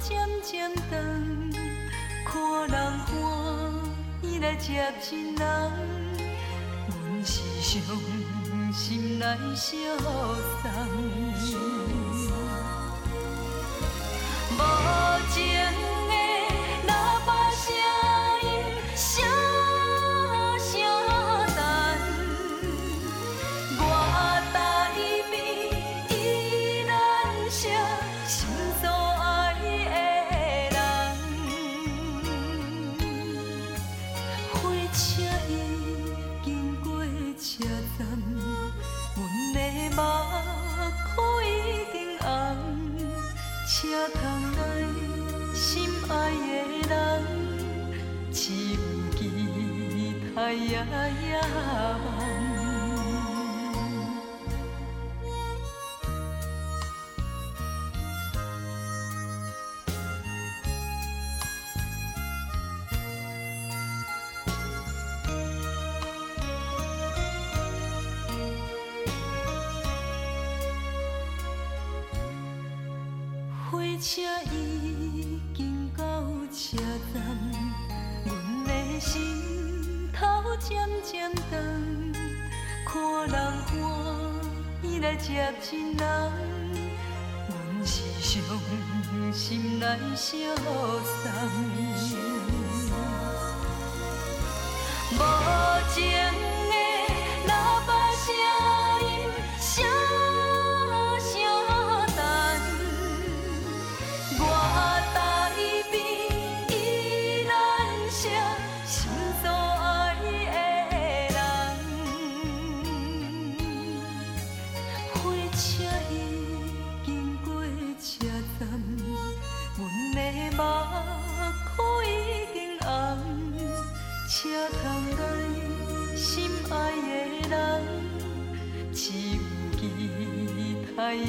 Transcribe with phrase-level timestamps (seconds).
[0.00, 1.52] 渐渐长，
[2.24, 3.14] 看人欢
[4.22, 5.72] 喜来接亲人，
[6.88, 7.80] 阮是伤
[8.72, 9.74] 心来相
[11.38, 11.75] 送。
[74.08, 76.04] 车已经到
[76.54, 76.76] 车
[77.12, 77.20] 站，
[78.24, 78.30] 阮
[78.64, 81.42] 的心头渐渐长，
[82.86, 83.34] 看人
[83.66, 83.74] 欢
[84.80, 86.06] 喜来接亲人，
[87.48, 88.32] 阮是伤
[89.32, 91.28] 心来相送。
[95.10, 95.18] 无
[95.92, 96.04] 情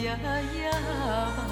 [0.03, 0.17] 呀
[0.59, 1.46] 呀。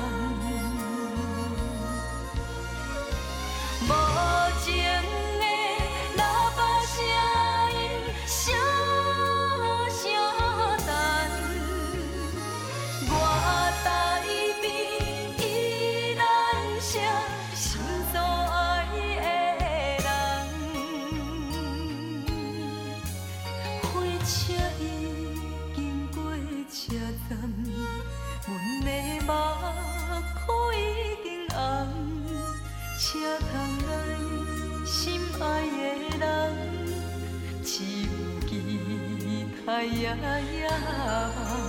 [39.83, 41.64] 呀呀。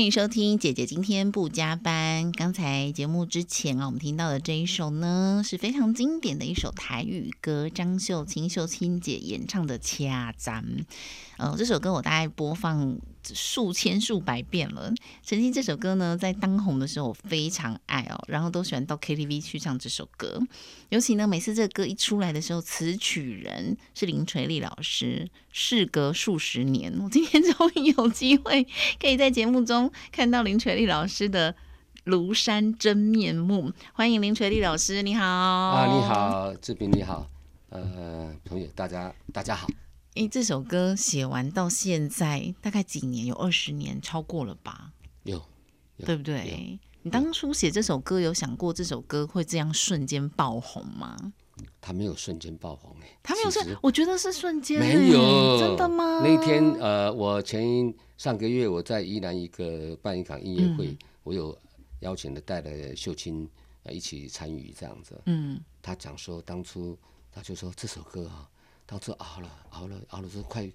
[0.00, 2.32] 欢迎收听姐姐今天不加班。
[2.32, 10.64] 刚才节目之前啊，我们听到的这一首呢是非常经典的一首台语歌，张秀清秀清姐演唱的《掐咱》。
[11.36, 14.92] 呃，这首歌我大概播放数千数百遍了。
[15.22, 20.40] 曾经这首歌呢在当红的时候我非常爱哦，然后都喜欢到 KTV 去唱这首歌。
[20.88, 25.28] 尤其呢，每次这个歌一出来的时候，词曲人是林垂丽老师。
[25.52, 28.66] 事隔数十年，我今天 终于有机会
[29.00, 31.54] 可以在节目中看到林垂丽老师的
[32.06, 33.72] 庐山真面目。
[33.92, 36.00] 欢迎林垂丽老师，你好啊，你。
[36.02, 37.28] 好，志平你好，
[37.68, 39.66] 呃，朋友大家大家好。
[40.14, 43.26] 诶，这首歌写完到现在大概几年？
[43.26, 44.92] 有二十年，超过了吧？
[45.22, 45.36] 有，
[45.96, 46.78] 有对不对？
[47.02, 51.32] 你当初写这首歌，有想过这首歌会这样瞬间爆红吗？
[51.80, 56.20] 他没有瞬间爆红哎，他没有瞬，我觉得是瞬间、没有，真的吗？
[56.22, 61.56] 那一天呃，我前上个月我在宜兰一个办一场音乐会，嗯我有
[62.00, 63.48] 邀请的带了秀清
[63.84, 65.20] 呃一起参与这样子。
[65.26, 66.98] 嗯，他讲说当初
[67.30, 68.48] 他就说这首歌啊，
[68.90, 70.66] 当初熬了熬了熬了都快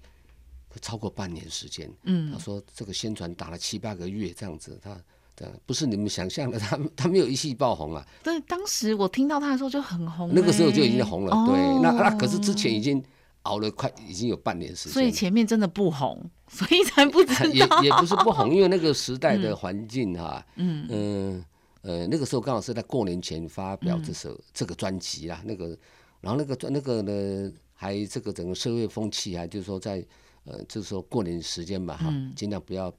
[0.69, 1.91] 快超过半年时间。
[2.03, 4.95] 嗯他说这个宣传打了七八个月这样子，他。
[5.37, 11.35] 这样不是你们想象的，他他没有一夕爆红啊，对，当时我听到他的时候就很红、那个时候就已欸经红了。
[11.35, 13.03] 哦对，那那可是之前已经
[13.41, 14.93] 熬了快，已经有半年时间。
[14.93, 17.81] 所以前面真的不红，所以才不知 道。
[17.81, 21.45] 也也不是不红，因为那个时代的环境哈、嗯嗯
[21.81, 25.77] 呃，那个时候刚好是在过年前发表这首、这个专辑啦，那个，
[26.21, 27.51] 然后那个专那个呢，
[27.85, 30.03] 还这个整个社会风气啊，就是说在
[30.45, 32.93] 呃，就是说过年时间嘛哈，尽量不要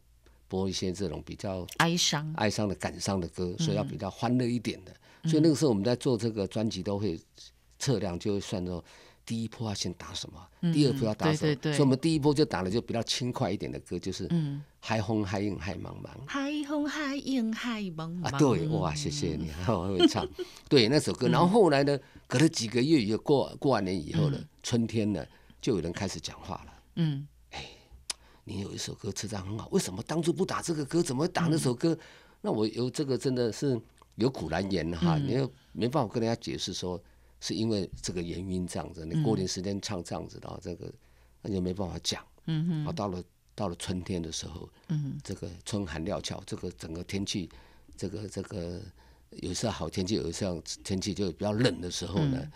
[0.49, 4.95] 播一些这种比较哀伤，哀伤的、感伤的歌，所以要比较欢乐一点的。
[5.29, 7.21] 所以那个时候我们在做这个专辑都会
[7.79, 8.85] 测量，就会算说
[9.27, 11.39] 第一波要先打什么，第二波要打什么。
[11.41, 16.09] 对对对所以我们第一波就打了就比较轻快一点的歌，就是嗯，海风海影海茫茫。
[16.27, 18.25] 海风海影海茫茫。
[18.25, 20.27] 啊，对，哇，谢谢你，我会唱。
[20.71, 25.27] 对那首歌，然后后来呢，隔了几个月以后，过过完年以后呢，春天呢，
[25.61, 26.73] 就有人开始讲话了。
[26.95, 27.65] 嗯，哎
[28.45, 31.99] 你有一首歌词唱很好，为什么当初不打这个歌，怎么打那首歌？
[32.41, 33.77] 那我有这个真的是
[34.15, 37.03] 有苦难言哈，你又没办法跟人家解释说，
[37.41, 40.93] 是因为这个原因这样子，你过年时间唱这样子的啊，这个
[41.43, 42.25] 那就没办法讲。
[42.47, 43.23] 嗯哼，啊，到了
[43.55, 47.49] 到了春天的时候，嗯这个春寒料峭，这个整个天气，
[47.97, 48.81] 这个这个
[49.31, 52.53] 有时候好天气，有时候天气就比较冷的时候呢，嗯。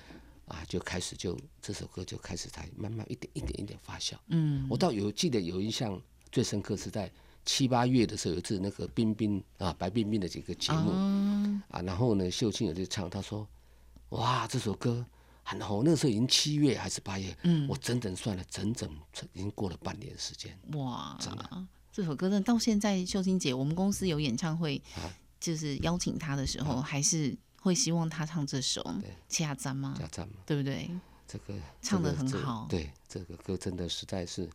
[0.50, 4.14] 啊，就开始就这首歌就开始才慢慢一点一点一点发酵。
[4.30, 7.08] 嗯，我倒有记得有印象最深刻是在
[7.44, 13.46] 七八月的时候，有一次那个冰冰啊白冰冰的几个节目啊，啊，然后呢秀清有就唱，他说
[14.10, 15.04] 哇这首歌
[15.42, 18.88] 很红，那个时候已经七月还是八月，嗯我整整算了整整
[19.32, 20.56] 已经过了半年时间。
[20.72, 25.10] 哇，真的这首歌呢到现在，秀清姐，我们公司有演唱会，啊
[25.40, 28.80] 就是邀请她的时候，还是会希望她唱这首
[29.28, 29.96] 《恰赞》吗？
[29.98, 30.90] 加赞嘛，对不对？
[31.26, 34.48] 这个唱得这个这个很好对，这个歌真的实在是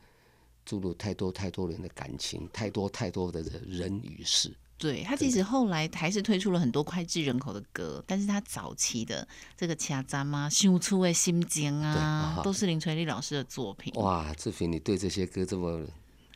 [0.65, 4.53] 注入太多太多人的感情，太多太多的人与事。
[4.77, 9.25] 对他，即使后来还是推出了很多脍炙人口的歌，但是他早期的
[9.55, 13.93] 这个《恰赞》啊，《想出的心情》啊，啊都是林垂立老师的作品。
[13.95, 15.81] 哇，志平，你对这些歌这么，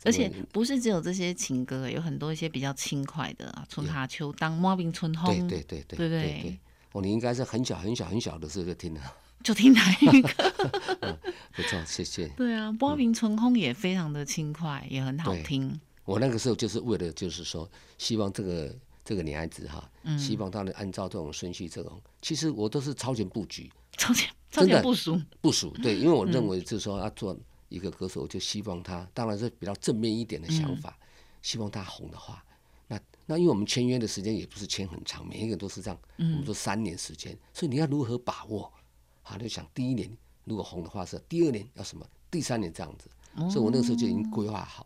[0.04, 6.58] 而且不是只有这些情歌，有很多一些比较轻快的啊，《春夏秋当》《莫冰春风》，对对对对对不对对
[6.92, 9.00] 哦，你应该是很小很小很小的时候就听了，
[9.44, 10.28] 就听台语歌。
[11.52, 12.26] 不错，谢谢。
[12.28, 15.78] 对啊，《莫冰春风》也非常的轻快，也很好对听。
[16.10, 20.18] 我那个时候就是为了，就是说，希望这个这个女孩子哈，嗯。
[20.18, 26.32] 希望她能按照这种顺序，这种其实我都是超前布局超前超真的前部署，部署，对，因为我嗯。
[26.32, 27.36] 认为就是说要做
[27.68, 31.06] 一个歌手，我就希望她，当然是比较正面一点的想法，嗯。
[31.42, 32.44] 希望她红的话，
[32.88, 38.72] 那那因为我们签约的时间也不是签很长，每一个人都是这样，我们说三年时间，所以你要如何把握？
[39.22, 40.10] 好，就想第一年
[40.44, 43.08] 如果红的话是，第二年要什么，第三年这样子，
[43.48, 44.84] 所以我那个时候就已经规划好，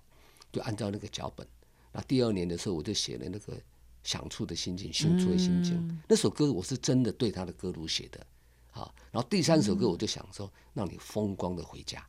[0.55, 1.47] 就按照那个脚本。
[1.93, 3.61] 那第二年的时候，我就写了那个
[4.03, 6.01] 想出的心情，想出的心情。
[6.09, 8.25] 那首歌我是真的对他的歌如写的，
[8.71, 8.95] 好。
[9.11, 12.05] 然后第三首歌我就想说，让你风光的回家，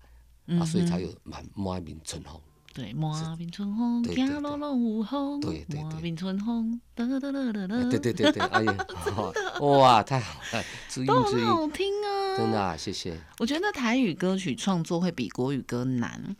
[0.47, 2.39] 啊，所以才有满满面春红。
[2.73, 8.87] 对，莫冰春风，对对行路拢有风，对对对莫冰春风，哒哒哒哒哒哒，对对对对，哎呀，
[9.61, 12.35] 哇，太好了，知音都知音，很好听啊。
[12.35, 13.17] 真的、啊，谢谢。
[13.39, 16.35] 我觉得台语歌曲创作会比国语歌难，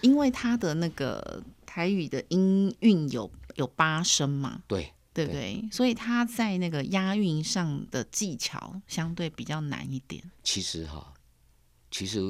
[0.00, 5.68] 因为它的那个台语的音韵有有八声嘛，对，对不对？
[5.70, 10.22] 所以它在那个押韵上的技巧相对比较难一点。
[10.42, 11.12] 其实哈，
[11.90, 12.20] 其实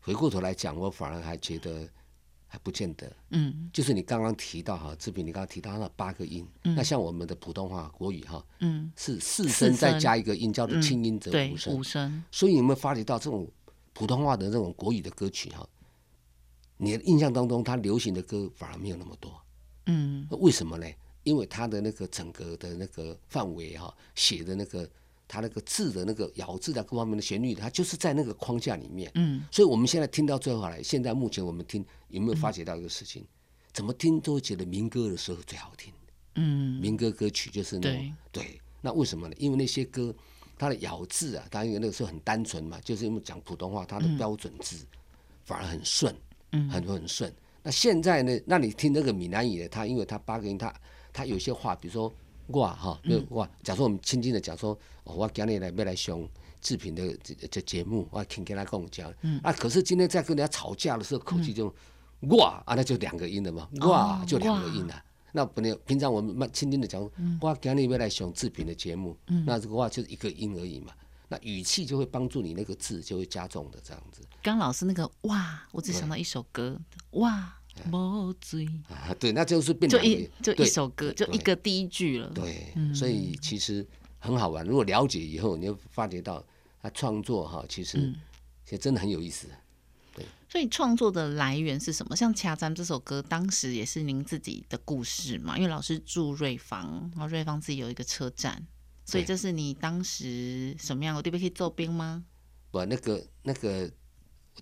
[0.00, 1.88] 回过头来讲，我反而还觉得
[2.46, 3.10] 还不见得。
[3.30, 11.74] 嗯就是你刚刚提到哈，志平，你刚刚提到那八个音，那像我们的普通话、国语哈，嗯，是四四声再加一个音，叫做清音则五，声。
[11.74, 13.48] 五声，所以你有没有发觉到这种
[13.92, 15.68] 普通话的这种国语的歌曲哈？
[16.82, 19.32] 你的印象当中，它流行的歌反而没有那么多，
[19.86, 20.86] 嗯为什么呢？
[21.22, 24.88] 因为它的那个整个的那个范围哈，写的那个
[25.28, 29.08] 它那个字的那个咬字的各方面的旋律，它就是在那个框架里面。
[29.14, 33.24] 嗯所以我们现在听到最后来，现在目前我们听有没有发觉到一个事情？
[33.72, 35.92] 怎么听都觉得民歌的时候最好听。
[36.34, 39.34] 嗯，民歌歌曲就是那种对那为什么呢？
[39.38, 40.12] 因为那些歌
[40.58, 44.84] 它的咬字啊，当然因为那个时候很单纯嘛，就是因为讲普通话，它的标准字、
[45.44, 46.18] 反而很顺，嗯
[46.70, 47.32] 很很顺。
[47.62, 50.72] 那现在呢，那你听那个闽南语的，他因为他八个音，他
[51.12, 52.12] 他有些话，比如说
[52.48, 56.28] 我哈，那个我，假如我们轻轻的讲说，哦、我今日来要来上
[56.60, 59.40] 志平的这这节目，我听跟他跟我讲，嗯。
[59.42, 61.72] 啊，可是今天在跟人家吵架的时候，口气就
[62.30, 65.02] 哇啊，那就两个音了嘛，哦我就两个音了。
[65.32, 67.38] 那不能，平常我们慢轻轻的讲，嗯。
[67.40, 69.16] 我今日要来上志平的节目，
[69.46, 70.92] 那这个话就是一个音而已嘛。
[71.32, 76.78] 那语气就会帮助你那个字就会加重的这样子刚老师那个哇，我只想到一首歌，
[77.12, 77.56] 哇，
[77.90, 82.28] 无醉，啊，对，那就是变就一就一首歌，就一个第一句了。
[82.34, 83.86] 对，嗯所以其实
[84.18, 84.62] 很好玩。
[84.66, 86.44] 如果了解以后，你就发觉到
[86.82, 88.14] 他创作哈，其嗯实
[88.66, 89.48] 其实真的很有意思。
[90.50, 92.14] 所以创作的来源是什么？
[92.14, 95.56] 像《掐咱》这首歌，当时也是您自己的故事嘛？
[95.56, 98.62] 因为老师住瑞芳，然后瑞芳自己有一个车站，
[99.04, 101.16] 所以这是你当时什么样？
[101.16, 102.24] 我这边可以做兵吗？
[102.70, 103.90] 不，那个那个，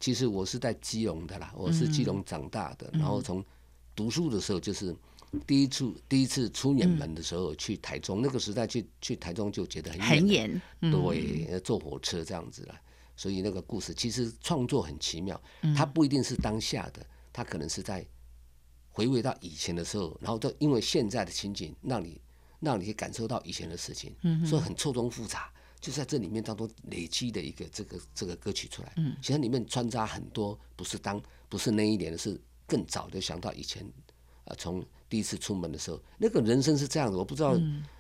[0.00, 3.44] 其实我是在基隆的啦，我是基隆长大的，然后从
[3.94, 4.96] 读书的时候就是
[5.46, 12.80] 第一次第一次出远门的时候去台中，那个时代去去台中就觉得很很远严，嗯对，坐火车这样子啦。
[13.16, 15.40] 所以那个故事其实创作很奇妙，
[15.76, 18.04] 它不一定是当下的，它可能是在
[18.88, 22.18] 回味到以前的时候，然后就因为现在的情景让你
[22.60, 24.14] 让你感受到以前的事情，
[24.46, 25.50] 所以很错综复杂，
[25.80, 28.92] 就在这里面当中累积的一个这个这个歌曲出来。
[28.96, 33.84] 嗯，其实里面穿插很多不是当不是那一年的，是更早的想到以前，
[34.44, 37.58] 啊，从第一次出门的时候，那个人生是这样的，我不知道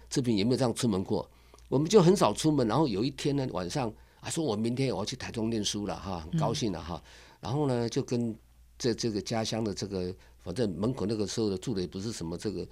[0.08, 1.28] 这边有没有这样出门过。
[1.68, 7.02] 我们就很少出门，然后有一天呢晚上啊，说我明天我要去台中念书了哈，很高兴了哈。
[7.40, 8.36] 然后呢就跟
[8.76, 12.66] 这这个家乡的这个，反正门口那个时候的住的也不是什么这个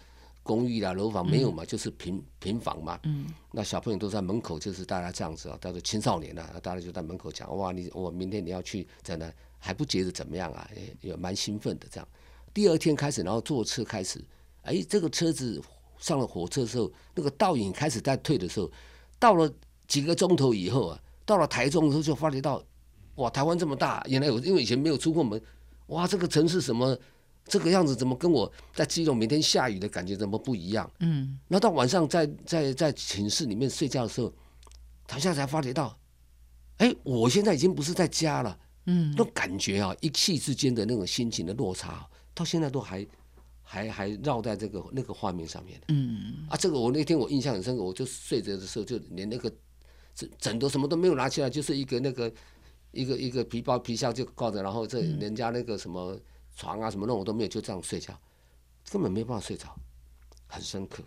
[0.48, 2.98] 公寓啦、楼房没有嘛，就是平平房嘛。
[3.02, 3.26] 嗯。
[3.52, 10.66] 那小朋友都在门口，就是大家这样子啊，到时青少年啊，大家就在门口讲哇，你我明天你要去在那还不觉得怎么样啊？
[10.74, 12.08] 也也蛮兴奋的这样。
[12.54, 14.24] 第二天开始，然后坐车开始，
[14.62, 15.62] 哎，这个车子
[15.98, 18.70] 上了火车的时候，那个倒影开始在退的时候，
[19.18, 19.52] 到了
[19.86, 22.62] 几个钟头以后啊，到了台中的时候就发觉到，
[23.16, 25.40] 哇，台湾这么大，原来我因为以前没有出过门，
[25.88, 26.96] 哇，这个城市什么
[27.48, 30.90] 这个样子，怎么跟我在基隆每天下雨的感觉怎么不一样？
[31.00, 34.32] 嗯，然后到晚上在在在寝室里面睡觉的时候，
[35.06, 35.98] 躺下才发觉到，
[36.76, 38.58] 哎，我现在已经不是在家了。
[38.90, 43.06] 嗯，那感觉啊，一气之间的那种心情的落差，到现在都还
[43.62, 45.78] 还还绕在这个那个画面上面。
[45.88, 49.52] 嗯，啊，这个我那天我印象很深刻，我就睡着的时候，就连那个
[50.14, 52.32] 枕枕头什么都没有拿起来，就是一个那个
[52.92, 56.18] 一个一个皮包皮箱就挂着，然后这人家那个什么
[56.58, 58.12] 床啊什么弄，我都没有，就这样睡觉，
[58.90, 59.74] 根本没办法睡着，
[60.48, 61.04] 很深刻。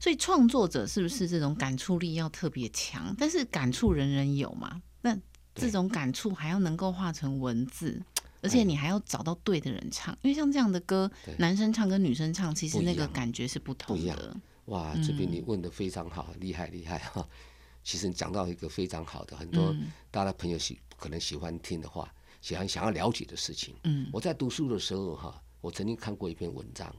[0.00, 3.14] 所以创作者是不是这种感触力要特别强？
[3.16, 4.82] 但是感触人人有嘛？
[5.02, 5.16] 那
[5.54, 8.02] 这种感触还要能够化成文字，
[8.42, 14.36] 而且你还要找到对的人唱，因为像这样的歌，男生唱跟女生唱，其实那个感觉是不同的。
[14.66, 17.26] 哇，这边你问的非常好，厉害厉害哈！
[17.82, 19.74] 其实你讲到一个非常好的，很多
[20.10, 23.74] 大家朋友喜可能喜欢听的话，喜欢想要了解的事情。
[23.84, 26.94] 嗯，我在读书的时候哈，我曾经看过一篇文章，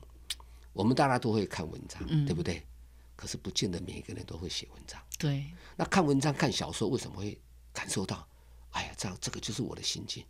[0.73, 2.63] 我们大家都会看文章，对不对？
[3.15, 5.01] 可是不见得每一个人都会写文章。
[5.19, 5.45] 对，
[5.75, 7.39] 那看文章、看小说，为什么会
[7.71, 8.27] 感受到？
[8.71, 10.23] 哎呀，这样这个就是我的心境。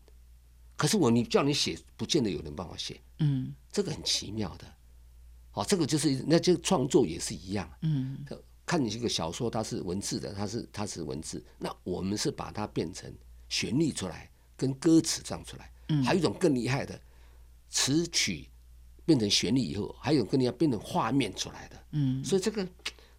[0.75, 4.65] 可是我你叫你写，不见得有人帮我写，嗯这个很奇妙的。
[5.51, 7.69] 好、这个就是那就创作也是一样。
[7.81, 8.25] 嗯
[8.65, 13.13] 看你这个小说，它是文字的，它是它是文字，那我们是把它变成
[13.49, 14.30] 旋律出来，
[14.61, 15.71] 跟歌词这样出来。
[15.89, 16.99] 嗯还有一种更厉害的，
[17.69, 18.47] 词曲
[19.03, 21.75] 变成旋律以后，还有更厉害变成画面出来的。
[21.91, 22.67] 嗯所以这个，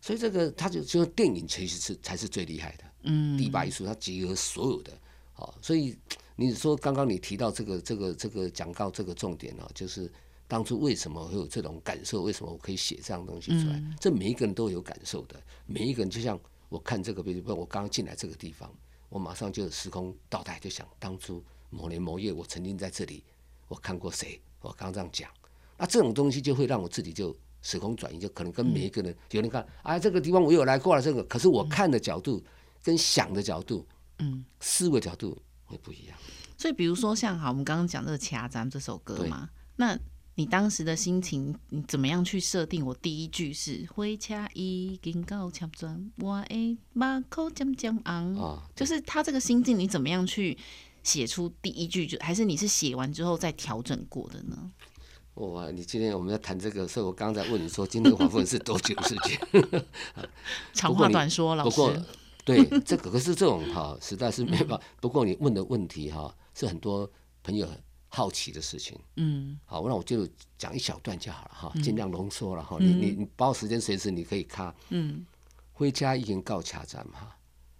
[0.00, 2.84] 所以这个，他就就电影其实是才是最厉害的。
[3.02, 4.92] 嗯，第八艺术它结合所有的，
[5.36, 5.98] 哦，所以
[6.36, 10.10] 你说刚刚你提到这个这个这个讲到这个重点呢、就是
[10.46, 12.22] 当初为什么会有这种感受？
[12.22, 13.82] 为什么我可以写这样东西出来？
[14.00, 18.72] 这每一个人都有感受的，每一个人就像我看这个，比如说我刚刚进来这个地方，
[19.12, 23.22] 我马上就时空倒带，就想当初某年某月我曾经在这里，
[23.68, 24.40] 我看过谁？
[24.62, 25.30] 我刚刚这样讲，
[25.76, 32.42] 那这种东西就会让我自己就时空转移，就可能跟每一个人，有人看，哎，这个地方我有来过了，这个，可是我看的角度
[32.82, 33.86] 跟想的角度，
[34.20, 36.16] 嗯，思维角度会不一样。
[36.56, 39.94] 所以比如说像好，我们刚刚讲这个《掐咱》这首歌嘛，那
[40.34, 42.84] 你当时的心情，你怎么样去设定？
[42.84, 50.56] 我第一句是“火车已经到车站，我的马口渐渐昂”，啊就是他这个心境，你怎么样去
[51.02, 52.06] 写出第一句？
[52.06, 54.72] 就还是你是写完之后再调整过的呢？
[55.34, 59.84] 哇，你今天我们在谈这个，所以我刚才问你说，今天黄昏是多久时间？
[60.72, 62.02] 长话短说，老不过师，
[62.44, 64.80] 对这个，可是这种哈，实在是没办法。
[65.00, 67.10] 不过你问的问题哈，是很多
[67.42, 67.78] 朋友很
[68.14, 68.94] 好奇的事情。
[69.16, 70.28] 嗯好，那我就
[70.58, 72.76] 讲一小段就好了哈，尽量浓缩了哈。
[72.78, 74.74] 你你你把我时间随时你可以卡。
[74.90, 75.24] 嗯
[75.72, 77.34] 回家已经告卡站哈。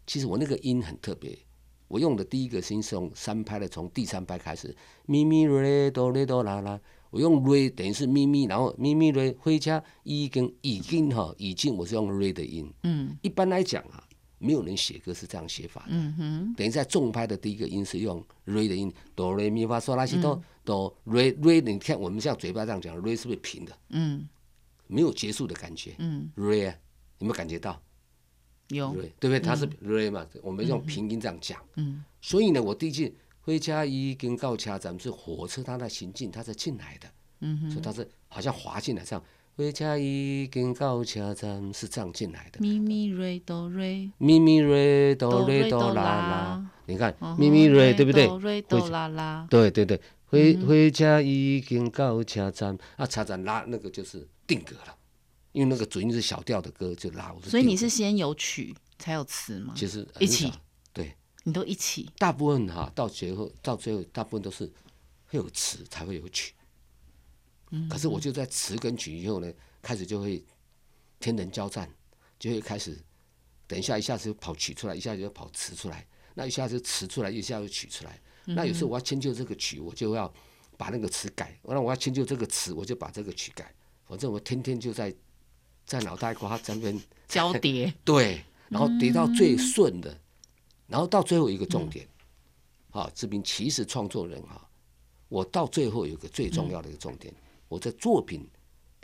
[0.06, 1.38] 其实我那个音很特别，
[1.86, 4.74] 我用的第一个音是用三拍的，从第三拍开始，
[5.04, 6.80] 咪咪瑞哆瑞哆啦啦。
[7.10, 12.72] 我用瑞等于是咪咪，然后咪咪瑞回家已经已经哈已经我是用瑞的音。
[12.84, 14.02] 嗯一般来讲啊，
[14.42, 15.88] 没有人写歌是这样写法的。
[15.90, 21.60] 嗯哼，等于在重拍的第一个音是用瑞的音，哆瑞咪发嗦拉西哆哆瑞瑞。
[21.60, 24.28] 你看我们像嘴巴这样讲，瑞是不是平的，嗯
[24.88, 25.94] 没有结束的感觉？
[25.98, 26.74] 嗯，瑞啊，
[27.18, 27.80] 有没有感觉到？
[28.68, 29.40] 有，对对不对？
[29.40, 31.58] 它是 re 嘛，我们用平音这样讲。
[31.76, 37.08] 嗯所以呢，我第一句回家已经到车站，是火车它在行进，它在进来的，
[37.40, 39.24] 嗯哼，所以它是好像滑进来这样。
[39.54, 42.60] 回家已经到车站是这样进来的。
[42.60, 46.02] 咪咪瑞哆瑞，咪咪瑞哆哆瑞哆啦啦。
[46.02, 48.26] 啦，你看咪咪瑞对不对？
[48.26, 54.96] 哆瑞哆啦啦，对对对，回回家已经到车站，啊，车站拉那个就是定格了，
[55.52, 59.74] 因为那个主音是小调的歌就拉，所以你是先有曲才有词吗？
[59.76, 60.50] 其实一起？
[60.94, 64.64] 对，你都一起，大部分哈到最后到最后大部分都是
[65.26, 66.54] 会有词才会有曲，
[67.72, 67.88] 嗯。
[67.88, 69.52] 可是我就在词跟曲以后呢，
[69.82, 70.42] 开始就会
[71.18, 71.90] 天人交战，
[72.38, 72.96] 就会开始
[73.66, 80.32] 等一下一下子就跑曲出来，一下子就跑词出来，那一下子词出来，一下子曲出来，那有时候我要迁就这个曲，我就要
[80.76, 83.74] 把那个词改，那我要迁就这个词，我就把这个曲改，
[84.06, 85.14] 反正我天天就在
[85.84, 90.18] 在脑袋瓜这边交叠， 对，然后叠到最顺的，
[90.86, 92.06] 然后到最后一个重点，
[92.90, 94.68] 啊，志斌其实创作人哈、
[95.28, 97.32] 我到最后有一个最重要的一个重点，
[97.72, 98.46] 我的作品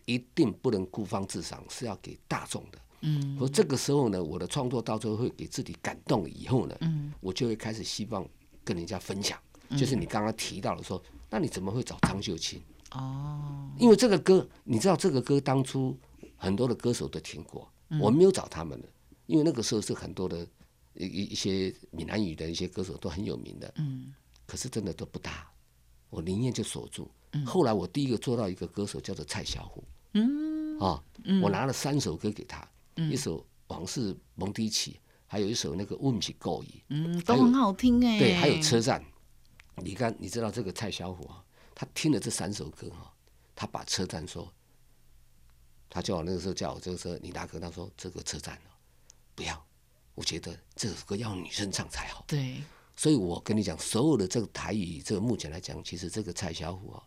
[0.04, 2.78] 一定不能孤芳自赏，是要给大众的。
[3.00, 8.28] 嗯而这个时候呢，我的创作到最后会给自己感动以后呢，嗯我就会开始希望
[8.62, 9.40] 跟人家分享。
[9.70, 12.60] 就是你刚刚提到的说，那你怎么会找张秀清？
[12.90, 15.96] 哦，因为这个歌，你知道这个歌当初
[16.36, 18.88] 很多的歌手都听过，我没有找他们的，
[19.24, 20.46] 因为那个时候是很多的
[20.92, 24.12] 一一一些闽南语的一些歌手都很有名的，嗯
[24.46, 25.50] 可是真的都不大，
[26.10, 27.10] 我宁愿就锁住。
[27.44, 30.78] 后来我第一个做到一个歌手叫做蔡小虎，嗯。
[30.78, 31.02] 啊，
[31.42, 32.64] 我拿了三首歌给他，
[32.94, 34.92] 一首《往事蒙低起》，
[35.26, 39.04] 还有一首那个《问起够矣》，嗯，都很好听哎，对，还有车站。
[39.82, 43.12] 你看，你知道这个蔡小虎啊，他听了这三首歌哈、
[43.56, 44.48] 他把车站说，
[45.90, 48.70] 他叫我那个时候叫我这个时候你大哥，他说这个车站啊，
[49.34, 49.60] 不要，
[50.14, 52.24] 我觉得这首歌要女生唱才好。
[52.28, 52.62] 对，
[52.94, 57.02] 所以我跟你讲，所有的这个台语，这个目前来讲，其实这个蔡小虎啊，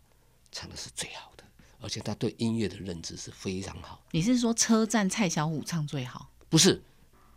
[0.52, 1.42] 唱的是最好的，
[1.80, 4.04] 而且他对音乐的认知是非常好。
[4.12, 6.30] 你是说车站蔡小虎唱最好？
[6.48, 6.80] 不是，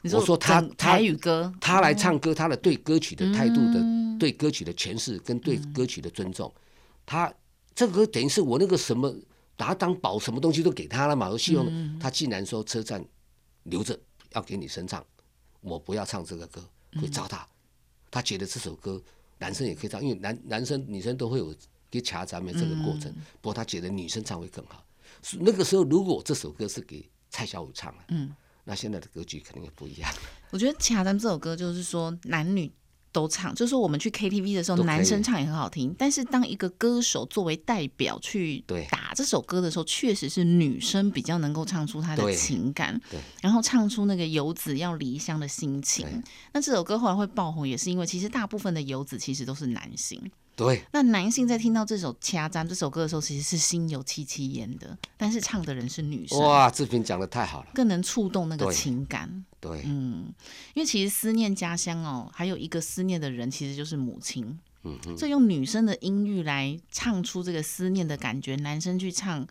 [0.01, 6.53] 你我说他他台语歌，他来唱歌，他的对歌曲的态度的，嗯对歌曲的诠释跟对歌曲的尊重，
[7.05, 7.33] 他
[7.73, 9.13] 这个歌等于是我那个什么，
[9.57, 11.29] 把他当宝，什么东西都给他了嘛。
[11.29, 13.03] 我希嗯望他既然说车站
[13.63, 13.97] 留着
[14.33, 15.05] 要给女生唱，
[15.61, 17.41] 我不要唱这个歌，嗯会糟蹋。
[18.11, 19.01] 他觉得这首歌
[19.37, 21.53] 男生也可以唱，因为男男生女生都会有
[21.89, 24.83] 给卡咱们这个过程，嗯不过他觉得女生唱会更好。
[25.39, 30.11] 那个时候，如果这首歌是给蔡小虎唱了，嗯，那现在的格局肯定也不一样。
[30.51, 32.71] 我觉得《卡咱们这首歌就是说男女
[33.11, 46.05] 都唱，就是说我们去 KTV 的时候，男生唱也很好听，但是当一个歌手作为代表去对打这首歌的时候，确实是女生比较能够唱出她的情感对，然后唱出那个游子要离乡的心情。
[46.53, 50.21] 那这首歌后来会爆红，也是因为其实大部分的游子其实都是男性。
[50.55, 59.43] 对，那男性在听到这首《掐站》这首歌的时候，其实是心有戚戚焉的，但是唱的人是女生，哇，志平讲的太好了，更能触动那个情感。
[59.59, 60.33] 对，嗯，
[60.73, 64.57] 因为其实思念家乡哦，还有一个思念的人，其实就是母亲。
[64.83, 69.45] 嗯哼，所以用女生的音域来唱出这个思念的感觉，男生去唱，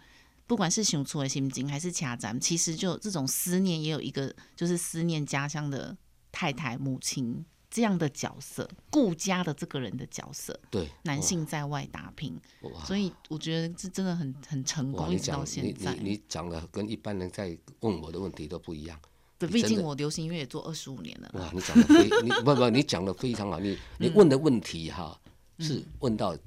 [0.46, 5.96] 不管是《熊出的心经》还是《卡站》，其实就这种思念，也有一个就是思念家乡的
[6.30, 10.56] 太太、母亲这样的角色，顾家的这个人的角色。
[10.70, 12.40] 对，男性在外打拼，
[12.86, 16.10] 所以我觉得这真的很很成，功，一直到现在你。
[16.10, 18.96] 你讲的跟一般人在问我的问题都不一样。
[19.40, 21.28] 对，毕竟我流行音乐也做二十五年了。
[21.34, 23.58] 哇，你讲的非你不不，你讲的非常好。
[23.58, 25.20] 你 你问的问题哈，
[25.58, 26.38] 是问到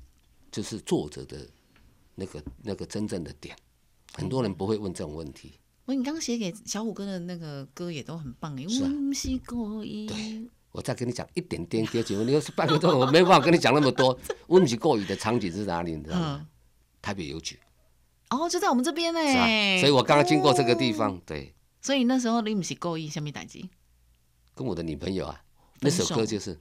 [0.49, 1.45] 就是作者的
[2.15, 3.53] 那个那个真正的点。
[4.13, 5.55] 很多人不会问这种问题。
[5.83, 10.49] 我你刚刚写给小虎哥的那个歌也都很棒诶，是啊温西故意。
[10.77, 14.15] 我再跟你讲一点点歌曲，你要是半个钟，我没办法跟你讲那么多。
[14.49, 15.95] 温习过语的场景是哪里？
[15.95, 16.37] 你知道吗？
[16.39, 16.47] 嗯，
[17.01, 17.59] 台北邮局，
[18.29, 19.19] 哦，就在我们这边呢。
[19.79, 23.67] 所以我刚刚经过这个地方，对，所以那时候你不是故意什么打击？
[24.53, 25.43] 跟我的女朋友啊，
[25.79, 26.55] 那首歌就是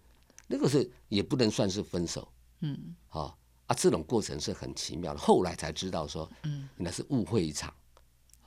[0.46, 2.26] 那个是也不能算是分手，
[2.60, 3.34] 嗯哦
[3.66, 5.20] 啊，这种过程是很奇妙的。
[5.20, 7.70] 后来才知道说，嗯，原来是误会一场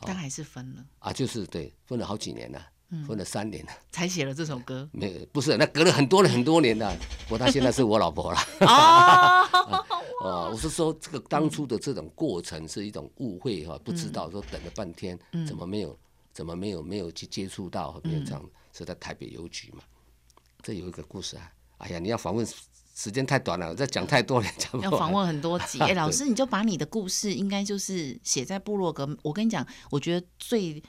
[0.02, 2.66] 但还是分了，啊，就是对，分了好几年了，嗯
[3.08, 4.90] 分了三年了，才写了这首歌。
[4.92, 8.40] 没不是那隔了很多了很多年了，不过她现在是我老婆了。
[8.66, 9.86] 哦，
[10.24, 15.98] 啊， 我是说这个当初的这种过程是一种误会哈、不知道说等了半天，嗯怎么没有
[16.34, 19.84] 怎么没有没有去接触到，没有这样，是在台北邮局嘛。
[20.62, 22.46] 这有一个故事啊，哎呀，你要访问
[22.96, 25.80] 时间太短了，再讲太多了，讲不完要访问很多集。
[25.84, 29.08] 哎、对老师，你就把你的故事，应该就是写在部落格。
[29.22, 30.84] 我跟你讲，我觉得最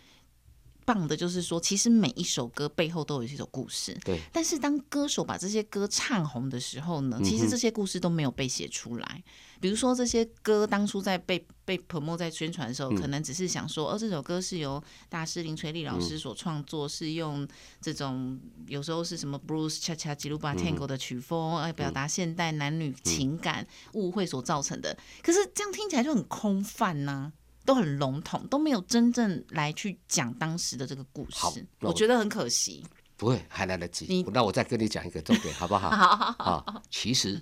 [0.93, 3.97] 棒的就是说，其实每一首歌背后都有一首故事。
[4.05, 9.23] 对，但是当歌手把这些歌唱红的时候呢，其实这些故事都没有被写出来。
[9.61, 17.47] 比如说这些歌当初在被被 promo 在宣传的时候，可能只是想说，哦，这首歌是由大师林垂立老师所创作，是用
[17.81, 24.99] 这种有时候是什么 blues 恰恰吉鲁巴 tango 的曲风，来表达现代男女情感误会所造成的。
[25.23, 27.33] 可是这样听起来就很空泛呐。
[27.71, 32.85] 都很笼统，都没有真正来去讲当时的这个故事，我觉得很可惜。
[33.17, 34.25] 不会，还来得及。
[34.33, 35.89] 那我再跟你讲一个重点，好不好？
[35.95, 36.53] 好好好。
[36.67, 37.41] 啊，其实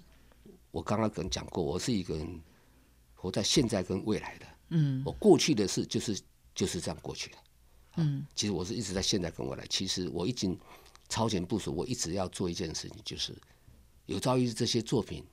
[0.70, 2.42] 我刚刚跟你讲过，我是一个人
[3.14, 4.46] 活在现在跟未来的。
[4.68, 5.02] 嗯。
[5.02, 6.20] 我过去的事就是
[6.54, 7.38] 就是这样过去的。
[7.96, 8.26] 嗯。
[8.34, 9.64] 其实我是一直在现在跟未来。
[9.70, 10.58] 其实我已经
[11.08, 13.34] 超前部署，我一直要做一件事情，就是
[14.04, 15.24] 有朝一日这些作品，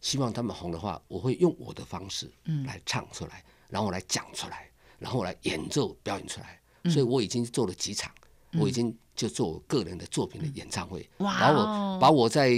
[0.00, 2.32] 希望他们红的话，我会用我的方式
[2.64, 3.44] 来唱出来。
[3.72, 8.12] 然后来讲出来，然后来演奏表演出来，所以我已经做了几场，
[8.60, 12.50] 我已经就做我个人的作品的演唱会，把我把我在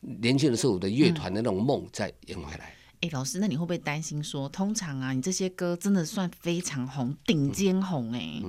[0.00, 2.74] 年轻的时候的乐团的那种梦再演回来。
[3.02, 8.40] 哎，老师，那你会不会担心说，通常啊，你这些歌真的算非常红、顶尖红哎，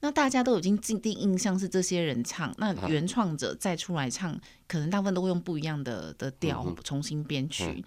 [0.00, 7.82] 那大家都已经既定印象是这些人唱，那原创者再出来唱，可能大部分都会用不一样的的调重新编曲。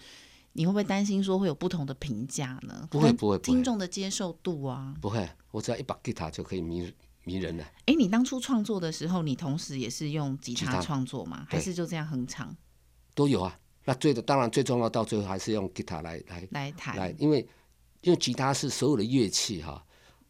[0.54, 2.88] 你会不会担心说会有不同的评价呢？
[2.90, 6.92] 不会不会，听众的接受度啊，不会，我只要一把吉他就可以迷
[7.24, 7.64] 迷人了。
[7.86, 11.46] 哎，你当初创作的时候，你同时也是用吉他创作吗？
[11.50, 12.56] 还是就这样哼唱？
[13.14, 13.58] 都有啊。
[13.86, 17.48] 那最的当然最重要，到最后还是用吉他来来来弹，来，因为
[18.02, 19.84] 因为吉他是所有的乐器哈，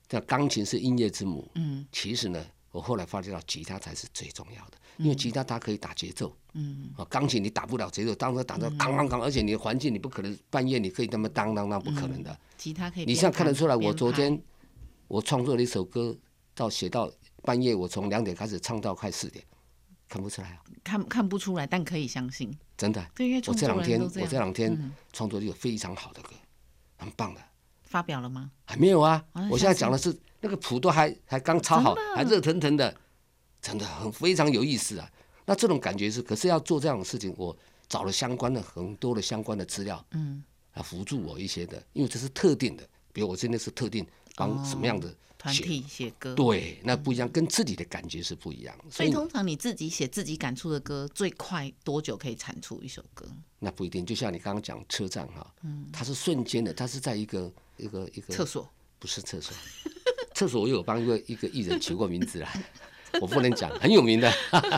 [0.10, 1.50] 像钢琴是音乐之母。
[1.56, 4.78] 嗯，其实呢，我后来发觉到吉他才是最重要的。
[4.98, 12.38] 因为吉他它可以打节奏，嗯，啊，钢琴你打不了节奏，当时打到当当当，而且你的环境你不可能半夜你可以那么当当当，不可能的。
[12.58, 14.42] 吉他可以，你现在看得出来，我昨天
[15.08, 16.18] 我创作了一首歌，
[16.54, 17.10] 到写到
[17.44, 19.42] 半夜，我从两点开始唱到快四点，
[20.10, 20.58] 看不出来啊？
[20.84, 23.06] 看看不出来，但可以相信，真的。
[23.16, 26.32] 对，因为我这两天我这两天创作了一个非常好的歌，
[26.98, 27.42] 很棒的。
[27.84, 28.52] 发表了吗？
[28.66, 32.96] 还没有啊，我现在讲的是那个谱都还还刚抄好，还热腾腾的。
[33.62, 35.12] 真的很非常有意思啊！
[35.46, 37.54] 那这种感觉是，可是要做这样的事情，我
[37.90, 40.42] 找了相关的很多的相关的资料，嗯，
[40.76, 48.74] 来辅助我一些的，因为这是特定的，比如我真的是特定帮什么样的团体写歌，对，那不一样，跟自己的感觉是不一样。
[48.90, 53.30] 所以通常你自己写自己感触的歌，最快多久可以产出一首歌？
[53.60, 59.54] 那不一定，就像你刚刚讲车站哈，嗯，它是瞬间的，它是在一个一个一个厕所，不是厕所，
[60.40, 62.50] 厕所我有帮一个一个艺人取过名字啦。
[63.20, 64.32] 我不能讲很有名的，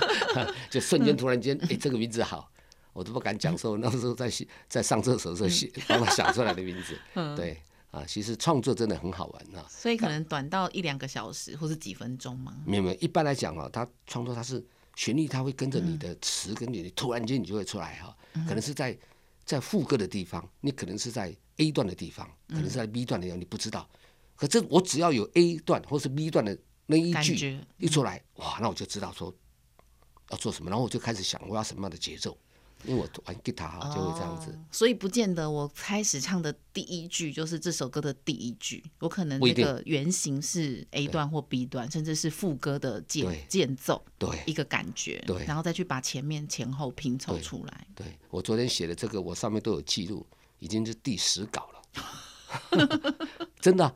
[0.71, 2.49] 就瞬间突然间，哎，这个名字好，
[2.93, 3.55] 我都不敢讲。
[3.55, 4.27] 说那时候在
[4.67, 6.97] 在上厕所的时候写，帮他想出来的名字。
[7.37, 9.63] 对啊，其实创作真的很好玩啊。
[9.69, 12.57] 所以可能短到一两个小时，或是几分钟吗？
[12.65, 18.17] 没有没有，一般来讲啊，他创作他是旋律，他会跟着你的词，跟你突然间你就会出来哈。
[18.47, 18.97] 可能是在
[19.45, 23.87] 在副歌的地方，你可能是在 A 段的地方，可能是在 B 段的地方，你不知道。
[24.41, 26.57] 可这我只要有 A 段或是 B 段的。
[26.87, 29.33] 那一句一出来，哇，那我就知道说
[30.29, 32.37] 要做什么，然后我就开始想我要什么样的节奏，
[32.83, 34.59] 因为我玩吉他哈就会这样子。
[34.73, 47.87] 所以不见得我开始唱的第一句就是这首歌的第一句，我可能那个原型是 A 段或 B 段，甚至是副歌的间间奏，对一个感觉，对，然后再去把前面前后拼凑出来。
[47.95, 50.27] 对我昨天写的这个，我上面都有记录，
[50.59, 52.03] 已经是第十稿了。
[53.61, 53.95] 真的，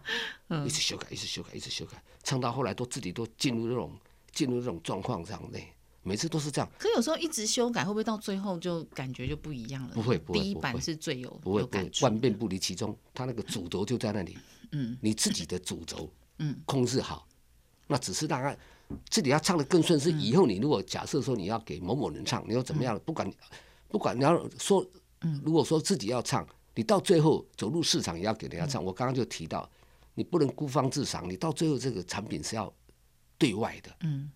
[0.66, 3.92] 一直修改，一直修改，一直修改，唱到后来都自己都进入这种
[4.32, 6.70] 进入这种状况上内，每次都是这样。
[6.78, 9.96] 可有时候一直修改，会不会到最后就感觉就不一样了？
[9.96, 12.96] 不会，不会，第一版是最有不会，不会，万变不离其中。
[13.14, 14.38] 它那个主轴就在那里，
[14.72, 17.28] 嗯，你自己的主轴，嗯，控制好，
[17.88, 18.56] 那只是大概
[19.10, 20.00] 自己要唱的更顺。
[20.00, 23.00] 是以后你如果假设说你要给某某人唱，你要怎么样？
[23.04, 23.32] 不管
[23.88, 24.86] 不管你要说，
[25.22, 26.48] 嗯，如果说自己要唱。
[26.76, 28.84] 你到最后走入市场也要给人家唱。
[28.84, 29.68] 我刚刚就提到，
[30.14, 32.72] 你不能孤芳自赏，你到最后这个产品是要
[33.38, 33.96] 对外的。
[34.02, 34.30] 嗯，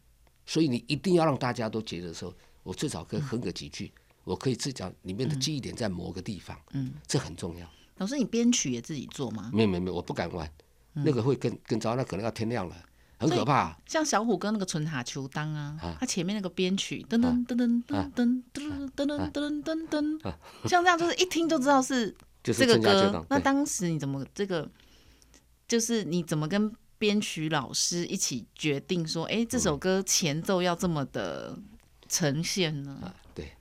[0.45, 3.91] 所以你一定要让大家都觉得说，我最少可以哼个几句，
[4.23, 6.57] 我可以自己里面的记忆点在某个地方。
[6.71, 7.69] 嗯，这很重要。
[7.97, 9.51] 老师，你编曲也自己做吗？
[9.53, 10.49] 没有没有没有，我不敢玩，
[10.93, 12.75] 那个会更更糟，那可能要天亮了。
[13.21, 20.33] 很可怕，像小虎哥那个《春夏秋当》啊，他前面那个编曲噔噔噔噔噔噔噔噔噔噔噔噔，
[20.69, 23.25] 像这样就是一听就知道是这个歌。
[23.29, 24.69] 那当时你怎么这个，
[25.67, 31.57] 就是你怎么跟编曲老师一起决定说，哎，这首歌前奏要这么的
[32.07, 32.99] 呈现呢？
[33.03, 33.51] 啊，对，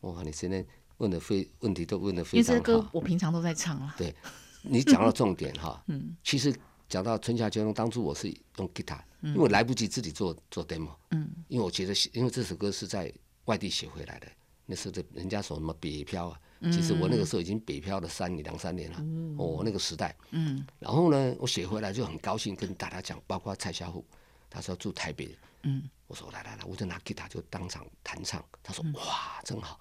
[0.00, 0.64] 哇，你现在
[0.98, 2.52] 问的非问题都问的非常好。
[2.52, 3.94] 因为这歌我平常都在唱啊。
[3.98, 4.14] 对，
[4.62, 6.54] 你讲到重点哈， 嗯，其实。
[6.86, 13.12] 讲到春夏秋冬，当初我是用吉他，因为我来不及自己做做 demo，嗯，因为我觉得写，因为这首歌是在
[13.46, 14.28] 外地写回来的，
[14.66, 16.38] 那时候的人家说什么北漂啊，
[16.72, 18.98] 其实我那个时候已经北漂了三年两三年了，
[19.38, 20.66] 哦，那个时代，嗯。
[20.78, 24.04] 然后呢，我写回来就很高兴跟大家讲，包括蔡小虎，
[24.48, 29.80] 他说住台北，嗯，我说来来来，我就拿吉他就当场弹唱，他说哇真好，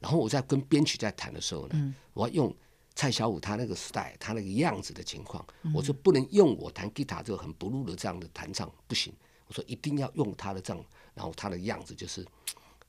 [0.00, 2.56] 然后我在跟编曲在谈的时候呢，我要用
[2.94, 5.44] 蔡小虎他那个时代他那个样子的情况，
[5.74, 9.12] 我说不能用我弹吉他这个很不入的这样的弹唱不行，
[9.46, 12.26] 我说一定要用他的这样，然后他的样子就是。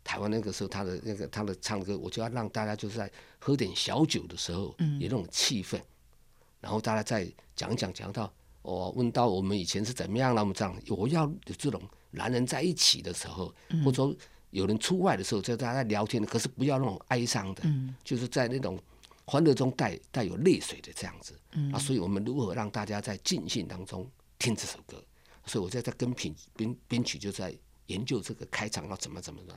[0.06, 5.82] 台湾那个时候，他的那个他的唱歌，我就要让大家就是在喝点小酒的时候，有那种气氛，
[6.62, 14.16] 然后大家再讲讲，讲到哦，问到我们以前是怎么样，那么这样，我要有这种男人在一起的时候，或者说
[14.52, 17.64] 有人出外的时候，就大家在聊天的，可是不要那种哀伤的，
[18.04, 18.80] 就是在那种
[19.26, 21.34] 欢乐中带带有泪水的这样子。
[21.74, 25.04] 啊，所以我们如何让大家在尽兴当中听这首歌？
[25.48, 27.56] 所以我在在跟品编编曲就在
[27.88, 29.56] 研究这个开场要怎么怎么的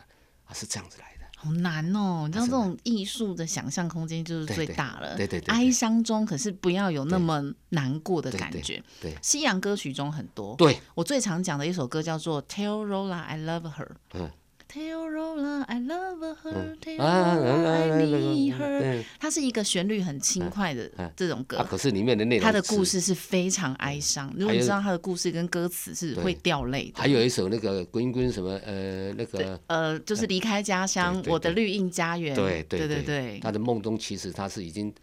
[0.48, 1.18] 啊，是这样子来的。
[1.40, 2.24] 好难哦！
[2.26, 5.16] 你知道这种艺术的想象空间就是最大了。
[5.16, 8.82] 对对对对哀伤中可是不要有那么难过的感觉。
[9.00, 10.56] 对西洋歌曲中很多。
[10.56, 13.86] 对，我最常讲的一首歌叫做《Tell Rola I Love Her》。
[14.14, 14.28] 嗯
[14.70, 19.04] Tell Rola I love her, tell 啊 Rola I 啊啊 need 啊 her 啊。
[19.18, 24.30] 它是一个旋律很轻快的嗯这种歌啊，，可是里面的内容，它的故，事是非常哀伤。
[24.36, 27.00] 如果你知道它的故事跟歌词是会掉泪的。
[27.00, 32.36] 还有一首那个滚滚什么呃那个，呃，就是离开家乡，我的绿荫家园。
[32.36, 34.94] 对对对对他的梦中其实他是已经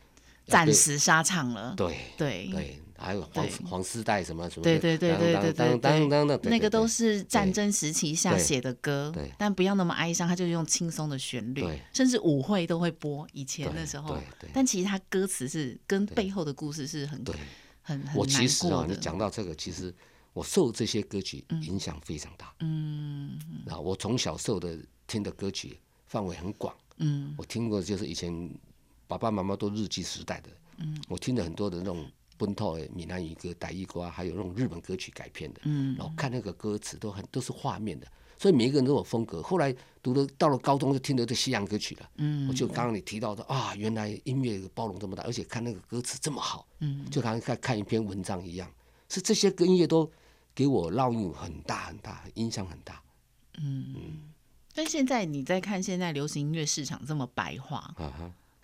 [0.45, 1.73] 暂时沙场了。
[1.75, 13.27] 对对对，还有黄对黄丝带什么什么的，对对对对对对当当当当当，对，那个都是是战争时期下对写的歌对，但不要那么哀伤，他就用轻松的旋律，甚至舞会都会播。
[13.33, 17.35] 以前对那时候对对，但其实他歌词是跟背后的故事是很对。
[17.87, 18.95] 很很我其难实啊，你。
[18.95, 19.93] 讲到这个，其实
[20.33, 22.51] 我受这些歌曲影响非常大。
[22.61, 23.37] 嗯
[23.69, 28.49] 啊，我从小受的听的歌曲范围很广，嗯我听过就是以前
[29.05, 32.03] 爸爸妈妈都日记时代的，嗯，我听了很多的那种
[32.37, 39.41] 本土的闽南语歌、傣语歌啊，还有那种日本歌曲改编的，嗯然后看那个歌词都很都是画面的，所以每一个人都有风格。
[39.41, 48.69] 后来读了到了高中就听得这西洋歌曲了，嗯我就刚刚你提到的啊，原来音乐包容这么大，而且看那个歌词这么好，嗯就好像看看一篇文章一样，
[49.09, 50.11] 是这些音乐都
[50.53, 53.01] 给我烙印很大很大，影响很大
[53.59, 54.31] 嗯。
[54.73, 57.95] 但现在你在看现在流行音乐市场这么白化。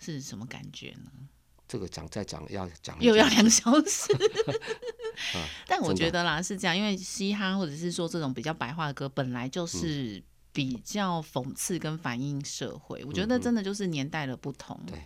[0.04, 1.12] 是什么感觉呢？
[1.72, 4.14] 这个讲再讲要讲又要两小时。
[5.66, 13.02] 但我觉得啦是这样，因为嘻哈或者是说这种比较白话的歌，本来就是比较讽刺跟反映社会。
[13.06, 14.78] 我觉得真的就是年代的不同。
[14.86, 15.02] 对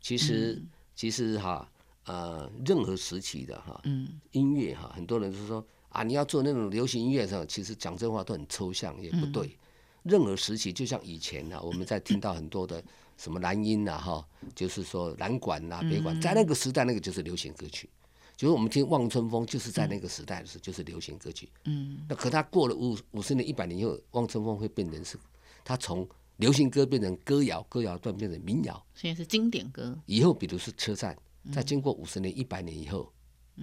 [0.00, 0.62] 其实、
[0.94, 1.70] 其实哈
[2.06, 9.58] 呃任何时期的哈嗯音乐哈，很多人就说啊你要做那种流行音乐的时候，其实讲真话都很抽象，也不对。
[10.04, 12.82] 任何时期，就像以前啊，我们在听到很多的
[13.18, 17.90] 什么蓝音啊，哈，就是说蓝管呐、北管，在那个时代，那个就是流行歌曲。
[18.36, 21.50] 就是我们听《望春风》，就是在那个时代的时候，就是流行歌曲。
[21.64, 25.18] 嗯那可他过了五五十年、一百年以后，《望春风》会变成是，
[25.64, 28.86] 他从流行歌变成歌谣，歌谣段变成民谣。
[28.94, 29.98] 现在是经典歌。
[30.06, 31.18] 以后，比如是车站，
[31.52, 33.12] 在经过五十年、一百年以后，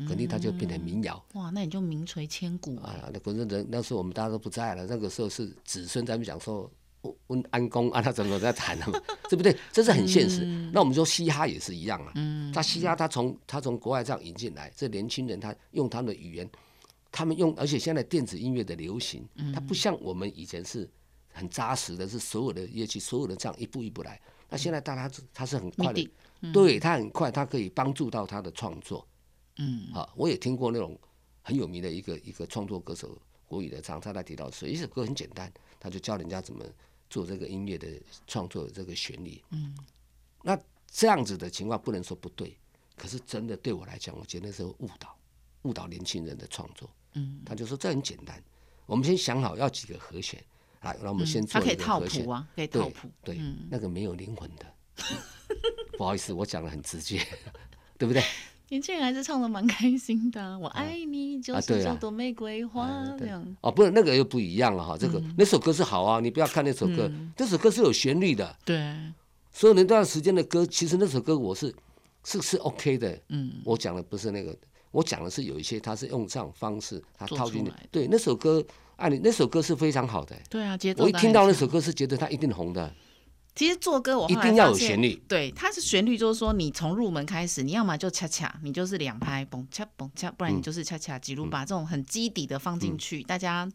[0.05, 1.25] 肯定它就变成民谣。
[1.35, 2.91] 哇，那你就名垂千古啊！
[3.01, 6.69] 啊，那可是人那时候我们大家都不在了，那个时候是子孙在那边讲说，
[7.27, 9.55] 问安公啊，他怎么在谈的嘛，对不对？
[9.71, 10.45] 这是很现实。
[10.71, 16.49] 那我们说嘻哈也是一样啊，嗯他嘻哈他从他从国外这样引进来，这年轻人他用他们的语言，
[17.11, 20.89] 他们用，而且现在电子音乐的流行，它不像我们以前是
[21.33, 24.19] 很扎实的，是所有的乐器，所有的这样一步一步来。
[24.49, 26.09] 那现在大家他是很快的
[26.53, 29.05] 对他很快，他可以帮助到他的创作。
[29.57, 30.97] 嗯啊，我也听过那种
[31.41, 36.63] 很有名的一个一个创作歌手，国语的唱，他在提到说，一首歌很简单，他就教人家怎么
[37.15, 37.87] 做这个音乐的
[38.27, 39.41] 创作的这个旋律。
[39.51, 39.73] 嗯，
[40.43, 40.59] 那
[40.91, 42.57] 这样子的情况不能说不对，
[42.97, 45.17] 可是真的对我来讲，我觉得那是误导，
[45.61, 46.89] 误导年轻人的创作。
[47.13, 48.43] 嗯，他就说这很简单，
[48.85, 50.43] 我们先想好要几个和弦，
[50.81, 52.31] 来，让我们先做一它可以套个和弦谱。
[52.31, 53.09] 啊，可以套对谱。
[53.23, 54.65] 对，嗯那个没有灵魂的。
[55.97, 57.25] 不好意思，我讲的很直接，
[57.97, 58.21] 对不对？
[58.69, 63.45] 年轻人还是唱的蛮开心的啊、 我爱你就是啊对啊这朵玫瑰花这样。
[63.61, 64.97] 哦，不是那个又不一样了哈。
[64.97, 68.55] 这个、嗯那首歌是好啊，你不要看那首歌，那首歌是有旋律的。
[68.65, 68.95] 对，
[69.51, 71.73] 所以那段时间的歌，其实那首歌我是
[72.23, 73.19] 是是 OK 的。
[73.29, 74.55] 嗯，我讲的不是那个，
[74.91, 77.87] 我讲的是有一些他是用这种方式，他做套进来。
[77.91, 78.63] 对，那首歌，
[78.95, 80.35] 按你那首歌是非常好的。
[80.49, 82.91] 对啊，节奏我一听到那首歌是觉得他一定红的。
[83.55, 85.15] 其实做歌我一定要有旋律。
[85.27, 93.71] 对，它是旋律，就是说你从入门开始，你要么就恰恰，你就是两拍嘣恰嘣恰，不然你就是恰恰，几路把这种很基底的放进去，大家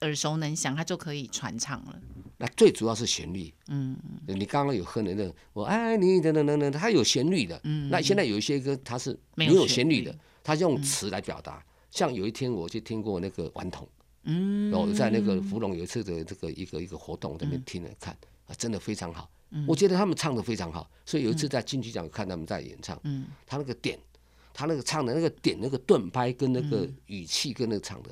[0.00, 2.00] 耳熟能详，它就可以传唱了。
[2.38, 3.52] 那最主要是旋律。
[3.68, 7.60] 嗯，你刚刚有哼的那个“我爱你”等等等等，它有旋律的。
[7.64, 10.12] 嗯，那现在有一些歌它是没没有有旋律的，
[10.42, 11.62] 它是用词来表达。
[11.90, 13.86] 像有一天我去听过那个顽童，
[14.24, 18.16] 嗯，我在那个芙蓉有一次的这个一个一个活动那边听了看
[18.50, 19.30] 啊，真的非常好。
[19.66, 23.98] 我觉得他们唱的非常好，所以有一次在金曲奖看他们在演唱，嗯，他那个点，
[24.54, 28.10] 他那个唱的那个点那个顿拍跟那个语气跟那个唱的，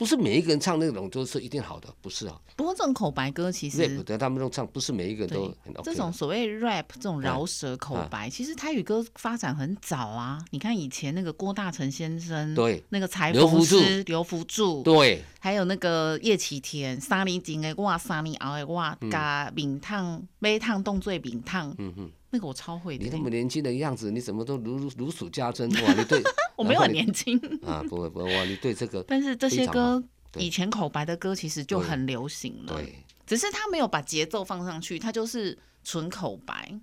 [0.00, 2.40] 不是每一个人唱那种都是一定好的，不是啊。
[2.56, 4.02] 不过这种口白歌其 rap 实。
[4.02, 10.42] 的他们都唱，不是每一个人都很 OK 这种所谓 rap 这种饶舌口白，其实台语歌发展很早啊。
[10.52, 23.18] 你看以前那个郭大成先生，对那个裁缝师刘福柱，对还有那个叶启田，三年前的我，三年后的我，加饼烫、买烫动作饼烫，嗯哼，那个我超会的你那。
[23.18, 25.92] 么年轻的样子，你怎么都如如如数家珍哇？
[25.92, 26.22] 你对
[26.60, 30.02] 我没有很年轻， 啊，不会不会哇，你对这个但是这些歌
[30.36, 32.94] 以前口白的歌其实就很流行了，对。
[33.26, 36.78] 只是他没有把节奏放上去，他就是纯口白。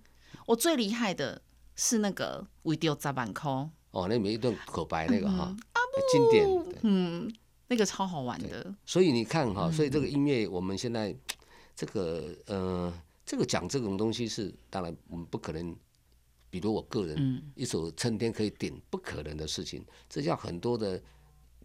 [0.47, 1.39] 我最厉害的
[1.75, 3.51] 是那个《We Do 砸板扣》，
[3.91, 5.55] 哦，那每一段口白那个哈，
[6.11, 6.45] 经典。
[6.45, 6.79] 对。
[6.81, 7.31] 嗯，
[7.67, 8.73] 那个超好玩的。
[8.85, 11.15] 所以你看哈，所以嗯这个音乐我们现在
[11.75, 12.91] 这个呃，
[13.25, 15.75] 这个讲这种东西是当然我们不可能，
[16.59, 21.01] 比如我个人嗯一首春天可以顶，不可能的事情，这叫很多的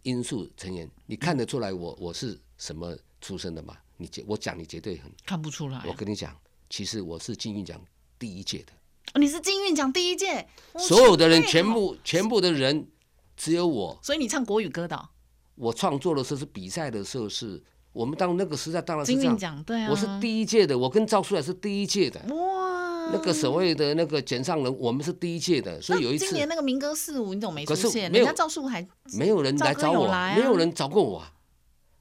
[0.03, 0.89] 因素成员。
[1.05, 3.77] 你看得出来我我是什么出身的吗？
[3.97, 6.35] 你绝我讲你绝对很，看不出来我跟你讲，
[6.69, 7.79] 其实我是金韵奖
[8.17, 8.73] 第一届的，
[9.13, 12.87] 哦你是金韵奖第一届，所有的人全部全部的人
[13.35, 15.09] 只有我，所以你唱国语歌的哦、
[15.55, 17.61] 我创作的时候是比赛的时候是。
[17.93, 22.19] 我们当那个时代当然是这样金韵，奖对啊，我是第一届的，我跟赵树海是第一届的。
[22.33, 28.11] 哇，那个所谓的那个简上人，我们是第一届的，所以有一次今年那个民歌四五你怎么没出现？
[28.11, 31.33] 没有人家赵树还，没有人来找我，没有人找过我啊，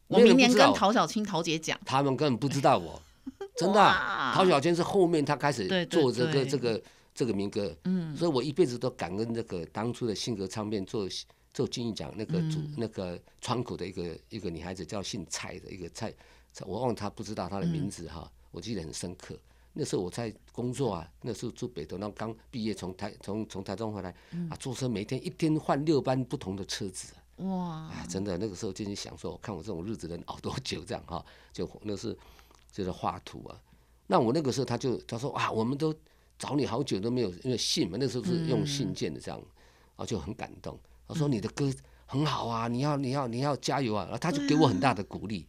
[0.09, 3.01] 我明年跟陶小青、陶姐讲，他们根本不知道我，
[3.57, 4.33] 真的啊。
[4.35, 6.45] 陶小青是后面他开始做这对。
[6.45, 6.83] 个这个
[7.15, 11.07] 这个民歌，嗯，所以我一辈子都感恩这个当初的性格唱片做
[11.53, 12.75] 做金曲奖那个主嗯。
[12.79, 16.11] 那个窗口的一个一个女孩子叫姓蔡的一个蔡，
[16.53, 19.37] 蔡我忘了她不知道她的名字哈，我记得很深刻。
[19.75, 27.19] 那时候我在工作啊，那时候住北投，然后刚毕业从台从从台中回来嗯啊，坐车每天一天换六班不同的车子啊。
[27.45, 32.17] 哇，哎，真的，那个时候就是想说，看我这种日子能熬多久这样哈，就那是
[32.71, 33.59] 就是画图啊。
[34.07, 35.95] 那我那个时候他就他说啊，我们都
[36.39, 40.79] 找你好久都没有，因为信嘛，那时候是用信件的这样，然后就很感动。
[41.09, 41.73] 他说你的歌
[42.05, 45.47] 很好啊，你要你要你要加油啊，然后他就给我很大的鼓励，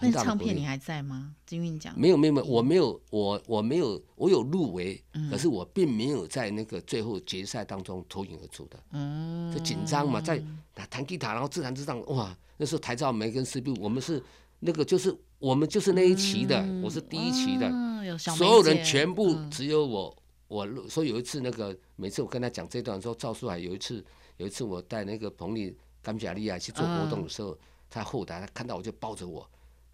[0.00, 0.38] 那很大的鼓励。
[0.38, 1.34] 唱片你还在吗？
[1.46, 8.78] 金韵奖没有没有没有，我没有我我没有我有入围，嗯可是我并没有在那个最后决赛当中脱颖而出的。
[8.92, 10.38] 嗯，就紧张嘛，在
[10.74, 12.36] 弹弹吉他，然后自弹自唱，哇！
[12.60, 14.20] 那时候台照梅跟 C B，我们是
[14.58, 17.70] 那个就是我们就是那一期的，我是第一期的，
[18.18, 20.16] 所有人全部嗯只有我，
[20.48, 24.04] 我录所以有一次那个每次我跟他讲这段的时候，赵树海有一次
[24.38, 27.56] 有一次我带那个彭丽甘贾利亚去做活动的时候，
[27.88, 29.48] 他后台他看到我就抱着我，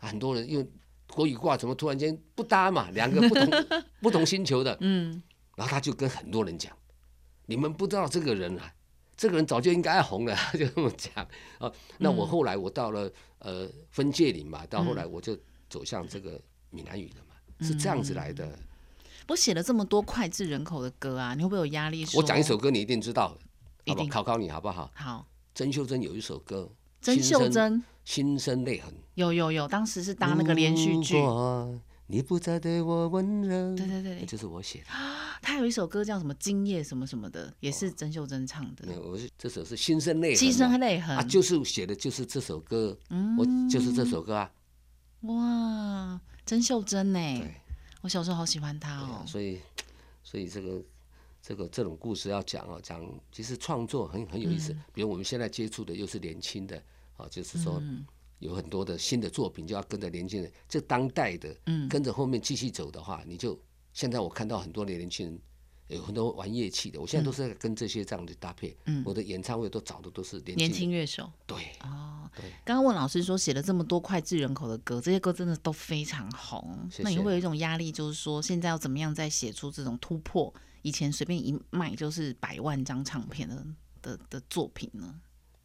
[0.04, 0.66] 很多人因为
[1.08, 3.50] 国语卦怎么突然间不搭嘛，两个不同
[4.02, 5.22] 不同星球的，嗯，
[5.56, 6.76] 然后他就跟很多人讲，
[7.46, 8.72] 你们不知道这个人啊，
[9.16, 11.26] 这个人早就应该红了，就这么讲
[11.58, 11.70] 啊。
[11.98, 15.38] 那我后来我到了呃分界岭嘛，到后来我就
[15.68, 16.40] 走向这个
[16.70, 17.36] 闽南语了嘛，
[17.66, 18.58] 是这样子来的。
[19.28, 22.04] 我写了这么多脍炙人口的歌啊，你会不会有压力？
[22.14, 23.40] 我讲一首歌你一定知道，好不好？
[23.84, 24.90] 一定考考你好不好？
[24.94, 26.70] 好，曾秀珍有一首歌，
[27.04, 31.16] 曾秀珍心生泪痕，有有有，当时是搭那个连续剧，
[32.06, 34.86] 你不再对我温柔，对对对那就是我写的。
[35.42, 44.50] 他有一首歌叫什么《今夜》什么什么的，也是曾秀珍唱的没，有，我是这首是心生泪痕嘛，牺牲泪痕啊，就是写的就是这首歌，嗯我就是这首歌啊。
[45.20, 47.18] 哇，曾秀珍呢？
[47.18, 47.54] 对
[48.00, 49.26] 我小时候好喜欢她哦啊，。
[49.26, 49.60] 所以
[50.22, 50.82] 所以这个
[51.42, 54.72] 这个这种故事要讲哦，讲其实创作很很有意思。
[54.72, 56.82] 嗯比如我们现在接触的又是年轻的
[57.16, 58.04] 啊，就是说嗯
[58.38, 63.58] 有很多的新的作品就要跟着年轻人，这当代的，嗯跟着后面继续走的话，你就
[63.92, 65.38] 现在我看到很多的年轻人。
[65.88, 68.74] 有很多玩乐器的，我现在都是在跟这些这样的搭配。
[68.86, 72.50] 嗯我的演唱会都找的都是年轻乐手对，哦对。
[72.64, 76.88] 刚刚问老师说写了这么多脍炙人口的歌，这些歌真的都非常红。
[76.90, 80.52] 谢谢那你会有一种压力，就是说现在要怎么样再写出这种突破？
[80.80, 83.66] 以前随便一卖就是百万张唱片的
[84.00, 85.20] 的的作品呢？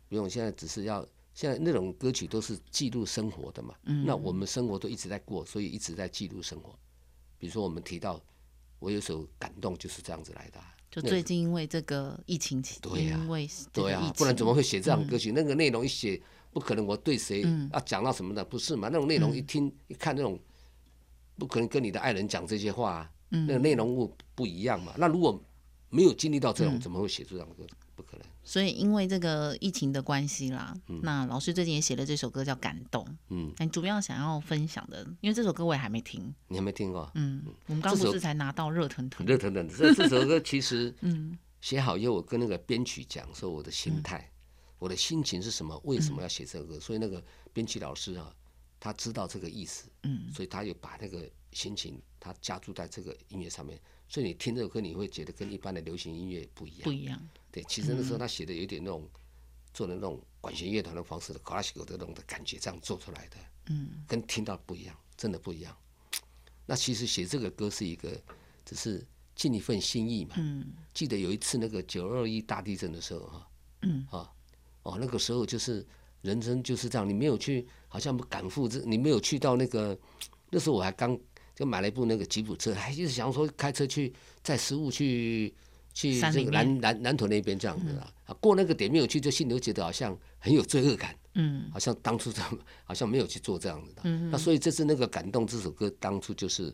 [0.09, 1.07] 不用，现在只是要
[1.39, 3.73] 现在那种歌曲都是记录生活的嘛。
[3.85, 6.77] 嗯那我们生活都一直在过，所以一直在记录生活。
[7.37, 8.21] 比如说我们提到
[8.79, 13.17] 我有首感动就是这样子来的啊、就最近因为这个疫情期，对呀
[13.71, 15.31] 对啊不然怎么会写这样歌曲？
[15.31, 16.21] 那个内容一写，
[16.51, 18.89] 不可能我对谁嗯要讲到什么的，不是嘛？
[18.89, 20.37] 那种内容一听一看，那种
[21.37, 24.93] 不可能跟你的爱人讲这些话、啊，嗯那个内容物不一样嘛。
[24.97, 25.41] 那如果
[25.89, 27.65] 没有经历到这种，嗯怎么会写出这样的歌？
[27.99, 28.25] 不可能。
[28.43, 30.73] 所以因为这个疫情的关系啦，
[31.03, 37.11] 那老师最近也写了这首歌叫《感动》，嗯，你主要想要分享的，因为这首歌我也还没听，你还没听过？
[37.15, 39.73] 嗯，我们刚不是才拿到热腾腾，热腾腾的。
[39.75, 44.31] 这这首歌其实 嗯写好以后，我跟那个编曲讲说我的心态，
[44.77, 46.79] 我的心情是什么，为什么要写这首歌？
[46.79, 47.21] 所以那个
[47.51, 48.33] 编曲老师啊，
[48.79, 53.79] 他知道这个意思，嗯所以他有把那个心情他加注在这个音乐上面。
[54.11, 56.81] 所以你听这首歌，你会觉得跟一般的流行音乐不一样。
[56.83, 57.21] 不一样，
[57.51, 59.09] 对，其实那时候他写的有点那种
[59.73, 63.37] 做的那种管弦乐团的方式的 classical 的那种的感觉，这样做出来的，
[63.69, 64.03] 嗯。
[64.07, 65.75] 跟听到不一样，真的不一样。
[66.65, 68.11] 那其实写这个歌是一个，
[68.63, 70.35] 只是尽一份心意嘛。
[70.37, 70.71] 嗯。
[70.93, 73.47] 记得有一次那个九二一大地震的时候哈，
[73.81, 74.07] 嗯。
[74.11, 74.31] 啊，
[74.83, 75.85] 哦，那个时候就是
[76.21, 79.97] 人生就是这样，你没有去，好像赶赴这，你没有去到那个，
[80.51, 81.17] 那时候我还刚
[81.55, 85.53] 就买了一部那个吉普车，还一直想说开车去载食物去
[85.99, 91.69] 去这个南南南头那边这样子啊，啊过那个点没有去，就心里就觉得好像很有罪恶感，嗯。
[91.73, 94.03] 好像当初这样，好像没有去做这样子的。
[94.05, 96.73] 嗯那所以这次那个感动这首歌当初就是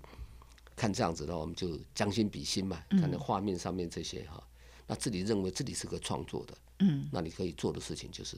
[0.76, 4.44] 看这样子的，我们就将心比心嘛，看那画面上面这些哈，
[4.86, 7.10] 那自己认为自己是个创作的，嗯。
[7.12, 8.38] 那你可以做的事情就是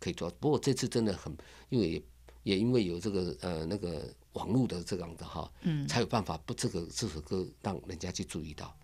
[0.00, 0.30] 可以做。
[0.40, 1.36] 不过这次真的很，
[1.68, 2.02] 因为也
[2.44, 5.86] 也因为有这个呃那个网络的这样的哈，嗯。
[5.86, 8.74] 才有办法不这个这首歌让人家去注意到，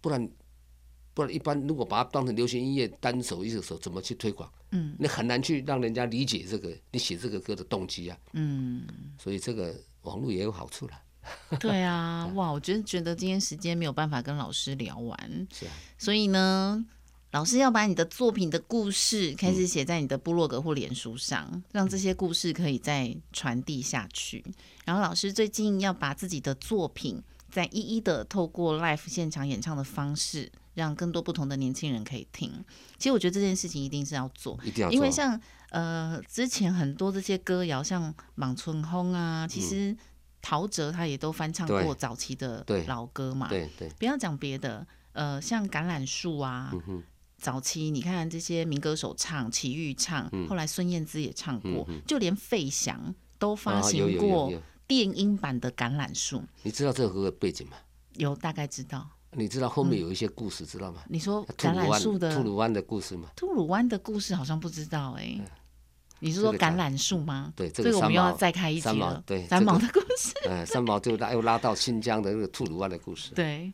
[0.00, 0.26] 不然
[1.16, 4.52] 不然一般如果把它当成流行音乐单首一首怎么去推广？
[4.72, 8.18] 嗯你很难去让人家理解这个你写这个歌的动机啊。
[8.34, 8.86] 嗯，
[9.18, 10.92] 所以这个网络也有好处了。
[11.58, 16.84] 对啊， 哇，我真的觉得今天时间没有办法跟老师聊完，是啊，所以呢。
[17.32, 24.42] 老师要把你的作品的故事开始写在你的部落格或脸书上，让这些故事可以再传递下去。
[24.86, 32.52] 然后老师最近要把自己的作品再一一的透过 live 现场演唱的方式，让更多不同的年轻人可以听。
[32.98, 34.94] 其实我觉得这件事情一定是要做，一定要做。
[34.94, 39.96] 因为像呃之前很多这些歌谣，像《莽春风》啊，其实
[40.42, 43.48] 陶喆他也都翻唱过早期的老歌嘛。
[43.48, 47.02] 对对，不要讲别的，呃，像橄榄树啊，嗯，
[47.38, 54.52] 早期你看这些民歌手唱，齐豫唱，嗯后来孙燕姿也唱过，嗯就连费翔都发行过，
[54.86, 57.78] 电音版的橄榄树，你知道这首歌的背景吗？
[58.14, 59.10] 有大概知道。
[59.36, 61.02] 你知道后面有一些故事，知道吗？
[61.08, 63.28] 你说吐橄榄树的吐鲁湾的故事吗？
[63.36, 65.38] 吐鲁湾的故事好像不知道哎、
[66.20, 67.52] 你是说橄榄树吗？
[67.54, 69.22] 对，这这个我们又要再开一集三毛了。
[69.26, 73.34] 对三毛的故事，呃， 三毛就拉又拉到新疆的那个吐鲁湾的故事。
[73.34, 73.72] 对。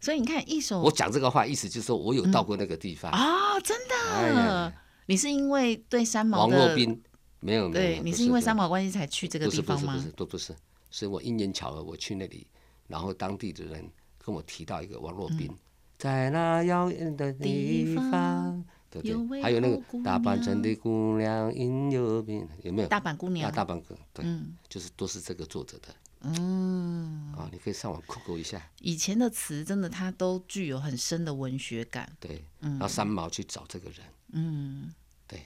[0.00, 3.10] 所以你看一首我讲这个话，意思就是说我有到过那个地方。
[3.12, 4.72] 啊、真的
[5.06, 7.00] 你是因为对三毛王若的冰
[7.38, 10.16] 没有没有，对，你是因为三毛关系才去这个地方吗是不是不是？
[10.16, 10.54] 都不是，
[10.90, 12.46] 是我因缘巧合我去那里，
[12.88, 13.88] 然后当地的人
[14.24, 15.54] 跟我提到一个王若冰，
[15.98, 19.42] 在那遥远的地地方方，对对？
[19.42, 22.88] 还有那个后姑打扮成娘的姑娘应有病，有没有？
[22.88, 23.50] 大阪姑娘。
[23.50, 24.56] 啊，大阪歌，对，嗯。
[24.68, 25.94] 就是都是这个作者的。
[26.24, 32.10] 嗯，啊，你可以上网 Google 一下，以前的词真的它都具有很深的文学感。
[32.20, 32.72] 对，嗯。
[32.72, 33.98] 然后三毛去找这个人，
[34.32, 34.92] 嗯，
[35.26, 35.40] 对，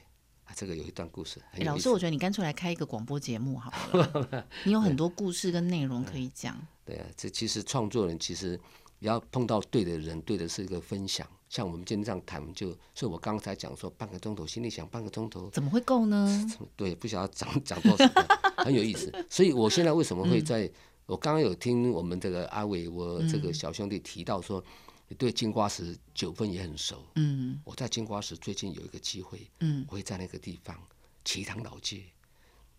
[0.44, 6.54] 啊，这个有一段故事，老师，我觉得你干脆来开一个广播节目好了， 你有很多故事跟内容可以讲。
[6.86, 8.58] 对啊，这其实创作人其实
[9.00, 11.28] 也要碰到对的人，对的是一个分享。
[11.50, 16.26] 像我们今天这样谈，就所以我刚才讲说半个钟头，心里想半个钟头，怎么会够呢？
[16.74, 18.26] 对，不晓得讲讲多少个，
[18.64, 19.12] 很有意思。
[19.28, 20.70] 所以我现在为什么会在？
[21.06, 24.60] 我刚刚有听我们这个阿伟，我这个小兄弟提到说，
[25.06, 27.00] 你对金瓜石九份也很熟。
[27.14, 30.76] 嗯我在金瓜石最近有一个机会，嗯，我会在那个地方
[31.24, 32.02] 旗塘老街，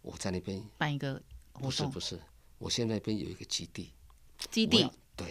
[0.01, 1.13] 我在那边办一个
[1.53, 2.19] 活动不是不是，
[2.57, 3.91] 我现在那边有一个基地，
[4.51, 5.27] 基地，对，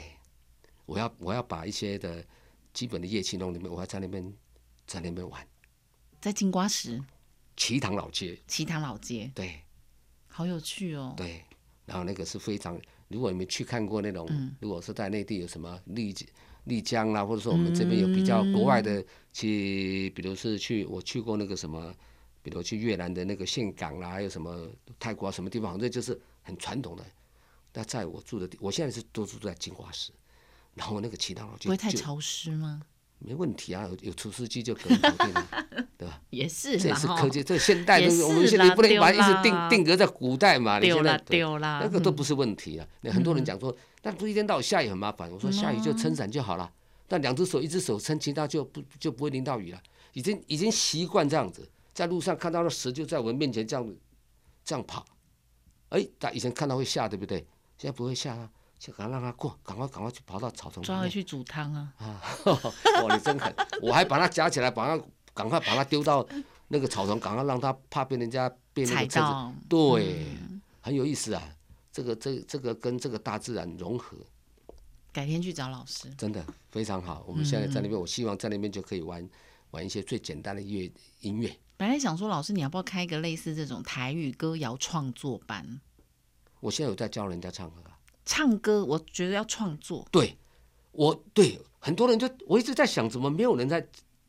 [0.85, 2.25] 我要我要把一些的
[2.73, 4.33] 基本的乐器弄里面，我要在那边
[4.87, 5.47] 在那边玩。
[6.21, 7.03] 在金瓜石？
[7.57, 9.61] 旗塘老街，旗塘老街，对。
[10.27, 11.15] 好有趣哦。
[11.17, 11.43] 对，
[11.87, 12.79] 然后那个是非常，
[13.09, 14.29] 如果你们去看过那种，
[14.61, 16.15] 如果是在内地有什么丽
[16.65, 19.03] 丽江啦，或者说我们这边有比较国外的
[19.33, 21.95] 去，比如是去我去过那个什么，
[22.43, 27.05] 比如去越南的那个岘港啦，还有什么泰国啊什么地方，反正就是很传统的。
[27.77, 30.11] 那在我住的地，我现在是都住在金瓜石，
[30.73, 32.81] 然后那个旗塘老街就不会太潮湿吗？
[33.19, 35.49] 没问题啊，有有除湿机就可以搞定了，
[35.99, 36.23] 对吧？
[36.31, 40.79] 也是这也是科技，这现代我们现在不能把它一直定定格在古代嘛。
[40.79, 42.89] 你丢啦丢啦，嗯那个都不是问题啊。
[43.03, 45.31] 那很多人讲说，那不一天到晚下雨很麻烦。
[45.31, 46.73] 我说下雨就撑伞就好了，
[47.07, 49.83] 但两只手一只手撑，其他就不就不会淋到雨了。
[50.13, 53.95] 已经已经习惯这样子，在路上看到那蛇就在我们面前这样
[54.65, 55.05] 这样跑。
[55.91, 57.47] 哎，他以前看到会吓，对不对？
[57.79, 60.87] 现在不会吓啊，就赶快让他过，赶快赶快去跑到草丛里面。
[60.87, 61.93] 抓回去煮汤啊！
[61.99, 62.21] 啊，
[63.05, 63.55] 哇， 你真狠！
[63.83, 65.05] 我还把它夹起来，把它
[65.35, 66.27] 赶快把它丢到
[66.69, 70.27] 那个草丛，赶快让它怕被人家被那踩个车子到，对，
[70.81, 71.43] 很有意思啊。
[71.93, 74.19] 这个这这个跟这个大自然融合，
[75.13, 76.11] 改天去找老师。
[76.15, 77.25] 真的非常好。
[77.27, 79.27] 我们现在在那边，我希望在那边就可以玩
[79.71, 81.57] 玩一些最简单的乐音乐。
[81.79, 85.81] 本来想说，老师你要不要开一个类似这种台语歌谣创作班？
[86.67, 87.97] 我现在有在教人家唱歌啊。
[88.25, 90.05] 唱歌，我觉得要创作。
[90.11, 90.37] 对，
[90.91, 93.87] 我对很多人就我一直在想，怎么没有人在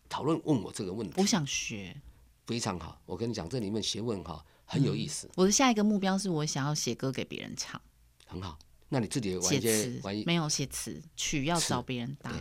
[0.07, 1.19] 讨论问我这个问题？
[1.19, 1.99] 我想学。
[2.45, 7.81] 非常好，我跟你讲，这里面学问哈很有意思，我的下一个目标是我想要写歌给别人唱，
[8.27, 8.59] 很好。
[8.89, 9.61] 那你自己玩写一
[9.99, 12.31] 些没有写词，曲要找别人打。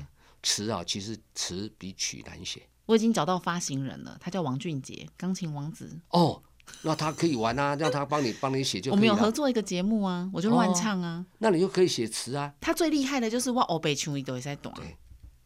[0.42, 5.98] 词啊，其实词比曲难写我已经找到发行人了，他叫王俊杰，钢琴王子。
[6.10, 6.42] 哦。
[6.82, 9.30] 那他可以玩啊，让他帮你帮你写就我们有合。
[9.30, 11.24] 作一个节目啊，我就乱哦唱啊。
[11.38, 12.54] 那你就可以写词啊。
[12.60, 14.72] 他最厉害的就是我欧北琼，伊都会在懂。
[14.76, 14.96] 对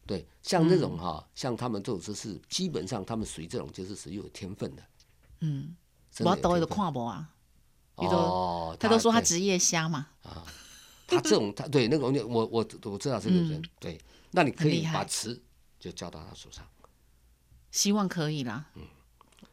[0.05, 4.83] 对，像那嗯种哈，像他们这种就是基本上他们属于这种就是属于有天分的。
[5.41, 5.75] 嗯，
[6.19, 7.29] 我抖一个有天分看不啊，
[7.95, 10.07] 哦，他都说他职业瞎嘛。
[11.07, 13.99] 他这种他对那个我我我我知道这个人嗯对，
[14.31, 15.41] 那你可以把词
[15.79, 16.65] 就交到他手上。
[17.71, 18.67] 希望可以啦。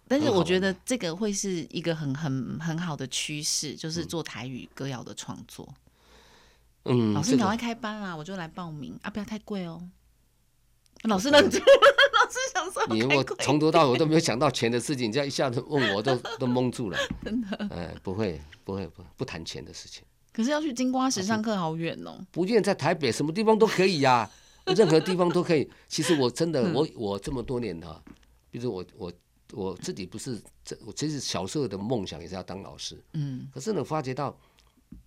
[0.09, 5.69] 但是我觉得这个会是一个很很很好的趋势，就是做台语歌谣的创作。
[6.85, 9.11] 嗯，老师，你赶快开班啦，我就来报名啊！
[9.11, 9.83] 不要太贵哦。
[11.03, 11.65] 老师愣住了，
[12.15, 16.99] 老师想说你我从头到尾 都没有想到钱的事情，你这样一下子问我都都蒙住了。
[17.25, 20.03] 真的，哎，不会不会不不谈钱的事情。
[20.33, 22.19] 可是要去金瓜石上课好远哦。
[22.31, 24.29] 不见在台北，什么地方都可以呀、
[24.65, 25.69] 任何地方都可以。
[25.89, 28.03] 其实我真嗯的，我我这么多年哈、
[28.51, 29.13] 比如说我我
[29.53, 33.03] 我自己不是这，我其实小时候的梦想也是要当老师。
[33.13, 34.39] 嗯，可是呢，发觉到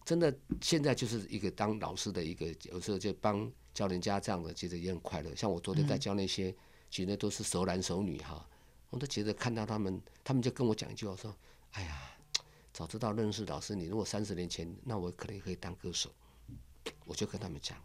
[0.04, 5.36] 真的现在就是一个当老师的一个，有时候就帮教人家这样的，其实也很快乐。
[5.36, 6.54] 像我昨天在教那些，
[6.90, 8.48] 其实都是熟男熟女哈，
[8.90, 11.36] 我都觉得看到他们，他们就跟我讲一句话说
[11.74, 12.18] ：“哎呀，
[12.74, 16.10] 早知道认识老师，你如果三十年前，那我可能可以当歌手。”
[17.06, 17.78] 我就跟他们讲，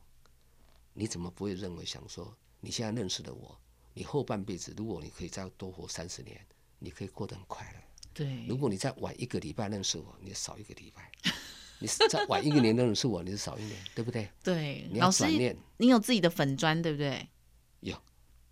[0.95, 3.59] 你怎么不会认为想说，你现在认识的我，
[3.97, 6.39] 你后半辈子，如果你可以再多活三十年，
[6.79, 7.81] 你可以过得很快乐。
[8.13, 11.03] 对如，果你再晚一个礼拜认识我，你少一个礼拜；
[11.81, 14.29] 你再晚一个年认识我，你是少一年，对不对？
[14.45, 17.27] 对，你要老师转念，你有自己的粉砖对不对？
[17.81, 17.97] 有，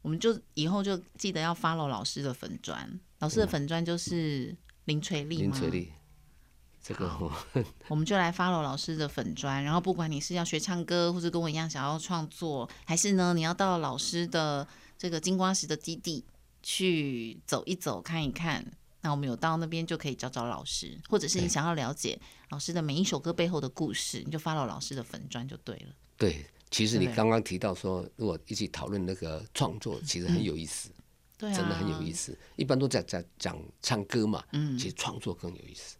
[0.00, 5.42] 我们就以后就记得要 follow 老师的粉砖，老师的粉砖就是林垂丽吗？
[5.42, 5.92] 林垂丽，
[6.82, 7.30] 这个我
[7.88, 14.66] 我们就来 follow 老师的粉砖，然后不管你是要学唱歌，或者跟我一样想要创作，还是呢你要到老师的
[14.98, 16.24] 这个金光石的基地
[16.62, 18.64] 去走一走、看一看，
[19.00, 22.20] 那我们有到那边就可以找找老师，或者是你想要了解
[22.50, 25.94] 老师的每一首歌背后的故事，你就 follow 老师的粉砖就对了。
[26.16, 26.46] 对。
[26.70, 30.90] 其实你刚刚提到说，如果一起讨论那个创作，其实很有意思，
[31.38, 32.12] 对啊，真的很有意。
[32.12, 32.36] 思。
[32.56, 35.96] 一般都在在讲唱歌嘛，嗯其实创作更有意思。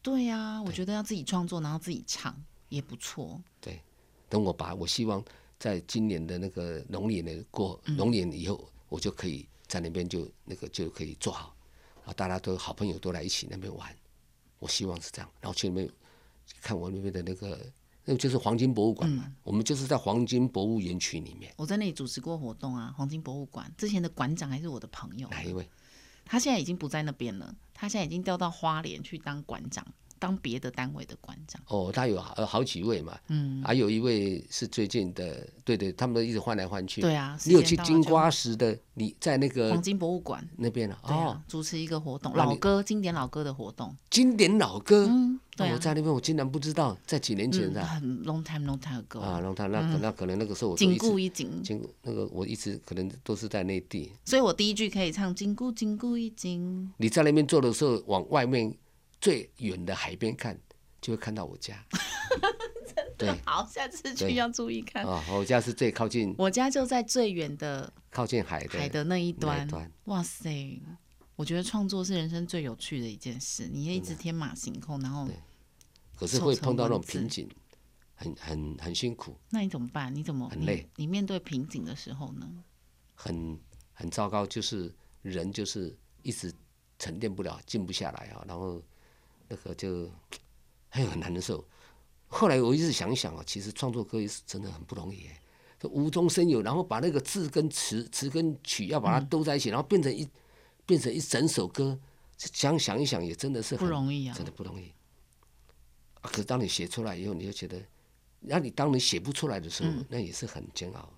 [0.00, 2.34] 对呀、我觉得要自己创作，然后自己唱
[2.70, 3.38] 也不错。
[3.60, 3.82] 对，
[4.30, 5.22] 等我把我希望
[5.64, 7.96] 在今年的那个龙年的过嗯。
[7.96, 11.56] 龙年以后，我就可以在那边就那个就可以做好，
[12.04, 13.96] 啊，大家都好朋友都来一起那边玩，
[14.58, 15.90] 我希望是这样，然后去那边
[16.60, 17.58] 看我那边的那个，
[18.04, 19.34] 那个就是黄金博物馆嘛，嗯。
[19.42, 23.72] 我们就是在黄金博物园区里面，我在那里主持过活动啊，黄金博物馆。
[23.78, 25.66] 之前的馆长还是我的朋友，哪一位？
[26.26, 29.86] 他现在已经不在那边了，他现在已经调到花莲去当馆长，
[30.18, 31.60] 当别的单位的馆长。
[31.68, 37.00] 哦，他有好好几位嘛，嗯，还有一位是最近的，对对，他们一直换来换去。
[37.00, 38.76] 对啊，你有去金瓜石的？
[38.96, 40.46] 你在那个黄金博物馆？
[40.56, 43.94] 那边了、对啊，哦，主持一个活动，老歌经典老歌的活动。
[44.08, 45.06] 经典老歌。
[45.10, 54.12] 嗯，对啊，那我在那边，我竟然不知道，在几年前嗯，的、很 long time long time ago，啊，让他那可那可能那个时候我都紧一直固一紧，紧那个我一直可能都是在内地。
[54.24, 56.92] 所以我第一句可以唱紧固紧固一紧。
[56.98, 58.72] 你在那边做的时候，往外面
[59.24, 60.60] 最远的海边看，
[61.00, 61.82] 就会看到我家。
[62.94, 65.02] 真的好，下次去要注意看。
[65.02, 69.66] 啊，我家是最靠近我家就在最远的靠近海的海的那一端。
[70.04, 70.78] 哇塞！
[71.36, 75.26] 我觉得创作是人生最有趣的一件事，你一直天马行空，然后
[76.14, 77.48] 可是会碰到那种瓶颈，
[78.14, 80.14] 很很很辛苦，那你怎么办？
[80.14, 82.46] 你怎么你很累你面对瓶颈的时候呢？
[83.14, 83.58] 很
[83.94, 86.52] 很糟糕，就是人就是一直
[86.98, 88.82] 沉淀不了，静不下来啊，然后
[89.48, 90.10] 那个就
[90.90, 91.64] 很很难受。
[92.28, 95.26] 后来我一直想一想啊，其实创作歌也是真的很不容易
[95.84, 100.26] 无中生有，然后把那个字跟词、词跟曲要把它兜在一起，然后变成一
[100.86, 101.98] 变成一整首歌。
[102.36, 104.92] 想想一想，也真的是不容易啊，真的不容易。
[106.20, 107.80] 啊，可是当你写出来以后，你就觉得，
[108.40, 111.08] 那你当你写不出来的时候，那也是很煎熬。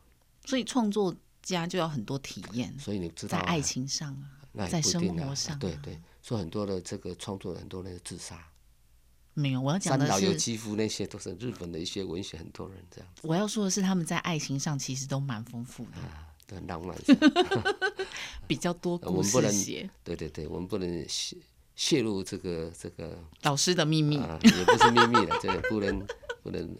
[0.45, 2.77] 所以创作家就要很多体验。
[2.79, 4.13] 所以你知道，在爱情上
[4.59, 8.45] 啊，在生活上，对对，说很多的这个创作，很多人自杀。
[9.33, 13.09] 没有，我要讲的是三岛由纪夫那些都是日本的一些文学，很多人这样。
[13.23, 15.93] 我要说的是，他们在爱情上其实都蛮丰富的，
[16.49, 16.97] 都很浪漫，
[18.49, 19.89] 比较多故事写。
[20.03, 21.37] 对对对，我们不能泄
[21.77, 26.05] 泄露这个这个老师的秘密，啊也不是秘密了，这个不能
[26.43, 26.77] 不能。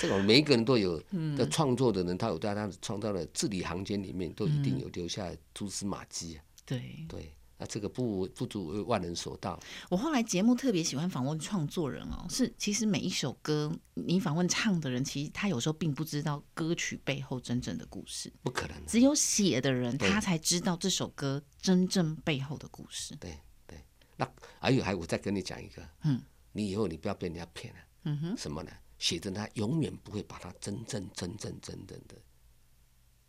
[0.00, 1.00] 这种每一个人都有
[1.36, 6.42] 的创作的人，他有在他的创造的字里行间里面，都一定有留下蛛丝马迹啊。
[6.66, 7.32] 对对。
[7.56, 9.58] 啊，这个不不足万人所道。
[9.88, 18.86] 我后来节目特别喜欢访问创作人哦，是其实每一首歌你访问唱的人，其实他有时候并不知道歌曲背后真正的故事，不可能。
[18.86, 23.14] 只有写的人，他才知道这首歌真正背后的故事。
[23.16, 23.38] 对
[23.68, 23.78] 对，
[24.16, 24.28] 那
[24.58, 28.72] 还有还我再跟你讲一个，嗯，你以后你不要被人家骗了，嗯哼，什么呢？
[28.98, 32.16] 写的他永远不会把他真正真正真正的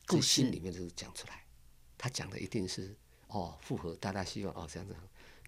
[0.07, 1.45] 故事里面就是讲出来，
[1.95, 2.97] 他讲的一定是。
[3.35, 4.95] 哦，复合，大家希望哦，这样子。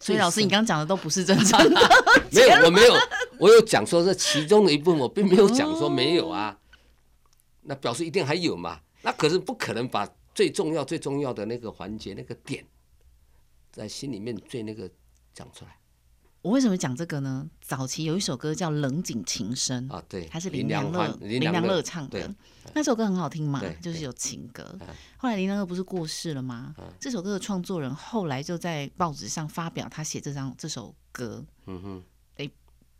[0.01, 1.75] 所以老师，你刚刚讲的都不是正常的。
[2.31, 2.93] 没有，我没有，
[3.39, 6.59] 我有讲说这其中的一部分，我并没有讲说没有啊。
[7.61, 8.81] 那表示一定还有嘛？
[9.03, 12.65] 那可是不可能把最重要、最重要的那个环节、那个点，
[13.71, 14.89] 在心里面最那个
[15.33, 15.76] 讲出来。
[16.47, 17.45] 我为什么讲这个呢？
[17.61, 22.33] 早期有一首歌叫《冷井情深》啊，对，还是林良乐林良乐唱的。
[22.73, 24.63] 那首歌很好听嘛，就是有情歌。
[25.17, 26.73] 后来林良乐不是过世了吗？
[27.01, 31.45] 这首歌的创作人后来就在报纸上发表他写这张这首歌。
[31.65, 32.03] 嗯哼，
[32.37, 32.49] 哎，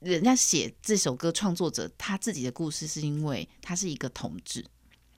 [0.01, 4.65] 人家写这首歌创作者他自己的故事，是因为他是一个同志。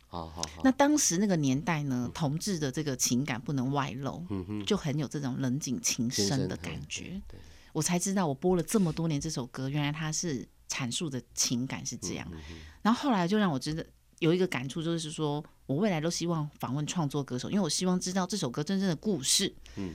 [0.05, 0.61] 好好好。
[0.63, 4.23] 那当时那个年代呢，同志的这个情感不能外露，
[4.67, 7.19] 就很有这种冷井情深的感觉。
[7.73, 12.27] 我才知道，我播了这么多年这首歌，原来它是阐述的情感是这样。
[12.81, 13.85] 然后后来就让我觉得
[14.19, 19.53] 有一个感触，就是说我未来都希望访问创作歌手，因为我希望知道这首歌真正的故事。
[19.75, 19.93] 嗯，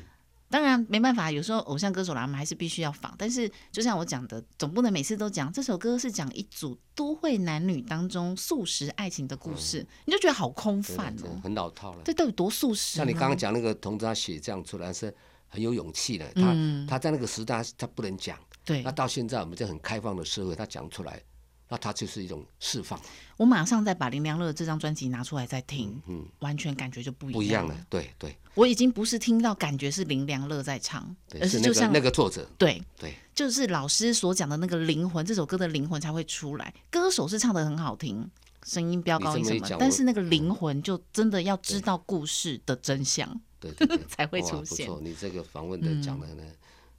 [0.49, 3.14] 当然没办法，有时候偶像歌手来，我们还是必须要访。
[3.18, 12.03] 但是就像我讲的，总不能每次都讲这首歌是讲一组都会男女当中素食爱情的故事，你就觉得好空泛哦，很老套了。
[12.05, 12.97] 这到底多素食？
[12.97, 15.14] 像你刚刚讲那个同志他写这样出来是。
[15.55, 16.52] 很有勇气的，他
[16.88, 21.22] 他在那个时代他不能讲，对，那到现在我们这很开放的社会，他讲出来，
[21.68, 23.00] 那他就是一种释放。
[23.36, 28.36] 我马上再把林良乐这张专辑拿出来再听，嗯，完全感觉就不一样，不一样了，对对。
[28.55, 32.82] 我已经不是听到感觉是林良乐在唱，而是就像那个作者，对。
[32.98, 36.74] 对，就是老师所讲的那个灵魂，这首歌的灵魂才会出来。
[36.90, 38.28] 歌手是唱的很好听，
[38.64, 43.40] 声音飙高音什么，但是那个灵魂就真的要知道故事的真相。
[43.73, 44.87] 对对 才会出现。
[44.87, 46.53] 不错，你这个访问的讲的呢，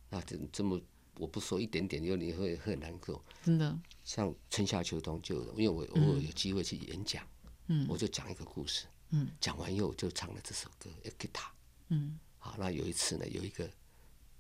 [0.10, 0.80] 那这这么
[1.18, 3.24] 我不说一点点，因为你会很难过。
[3.44, 7.26] 真的，像春夏秋冬就，因为我偶尔有机会去演讲，
[7.68, 11.48] 嗯，我就讲一个故事，嗯，讲完以后我就唱了这首歌《吉他》，
[11.90, 13.70] 嗯，好，那有一次呢，有一个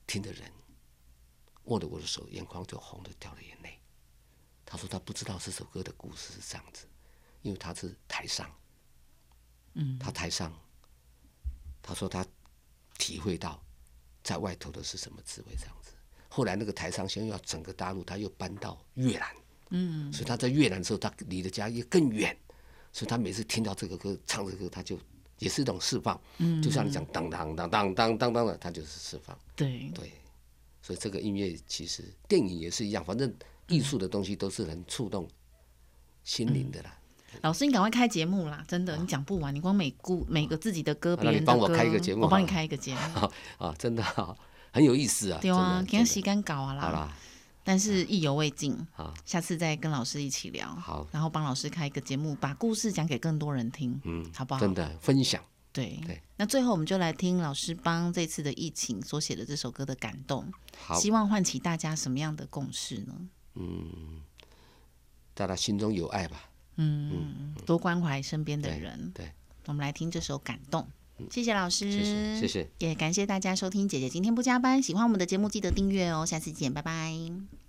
[0.05, 0.51] 听的人
[1.65, 3.79] 握着我的手，眼眶就红的掉了眼泪。
[4.65, 6.85] 他说他不知道这首歌的故事是这样子，
[7.41, 8.51] 因为他是台上，
[9.75, 10.51] 嗯，他台上。
[11.87, 12.25] 他说他
[12.97, 13.63] 体会到
[14.23, 15.91] 在外头的是什么滋味，这样子。
[16.27, 19.35] 后来那个台商先要整个大陆，他又搬到越南，
[19.69, 22.35] 嗯，所以他在越南的时候，他离的家也更远，
[22.91, 24.97] 所以他每次听到这个歌，唱这个歌，他就
[25.37, 30.11] 也是一种释放，嗯，就像你讲当当当当当当当的，他就是释放，对对，
[30.81, 33.31] 所以这个音乐其实电影也是一样，反正
[33.67, 35.29] 艺术的东西都是很触动
[36.23, 36.97] 心灵的啦。
[37.41, 38.63] 老师，你赶快开节目啦！
[38.67, 39.53] 真的，你讲不完。
[39.53, 43.29] 你光每顾每个自己的歌，别人的歌，我开一个节目，我帮你开一个节目。
[43.57, 44.03] 啊，真的
[44.71, 45.39] 很有意思啊！
[45.41, 46.81] 对啊，给他洗干搞啊啦。
[46.81, 47.13] 好啦，
[47.63, 48.75] 但是意犹未尽。
[48.93, 50.67] 好，下次再跟老师一起聊。
[50.75, 53.99] 好，然后帮老师开一个节目，把故事讲给更多人听。
[54.03, 54.59] 嗯，好不好？
[54.59, 55.41] 真的分享。
[55.71, 56.21] 对对。
[56.37, 60.51] 那最后我们就来听老师帮这次的疫情所写的这首歌的感动。
[60.95, 63.13] 希望唤起大家什么样的共识呢？
[63.55, 64.21] 嗯，
[65.33, 66.49] 大家心中有爱吧。
[66.77, 69.11] 嗯，多关怀身边的人。
[69.13, 69.31] 对，
[69.67, 70.81] 我们来听这首《感动》。
[71.33, 71.89] 谢谢老师，
[72.39, 73.87] 谢谢，也感谢大家收听。
[73.87, 76.25] 姐姐今天不加班，喜欢我们的节目记得订阅哦。
[76.25, 77.64] 下次见，拜拜。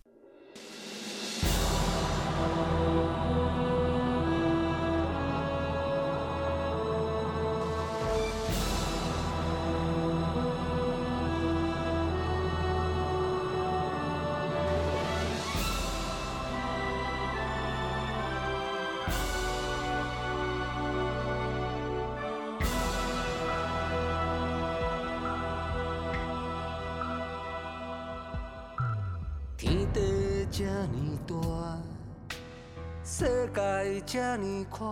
[34.07, 34.87] 这呢快，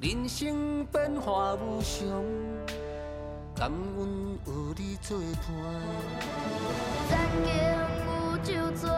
[0.00, 2.04] 人生变化无常，
[3.54, 5.46] 感恩有你作伴。
[7.08, 7.54] 曾经
[8.08, 8.90] 有周转，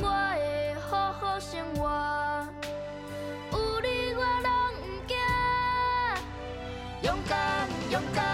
[0.00, 1.86] 我会好好生活，
[3.52, 4.52] 有你我拢
[5.06, 5.14] 不，
[7.06, 8.33] 勇敢，勇敢。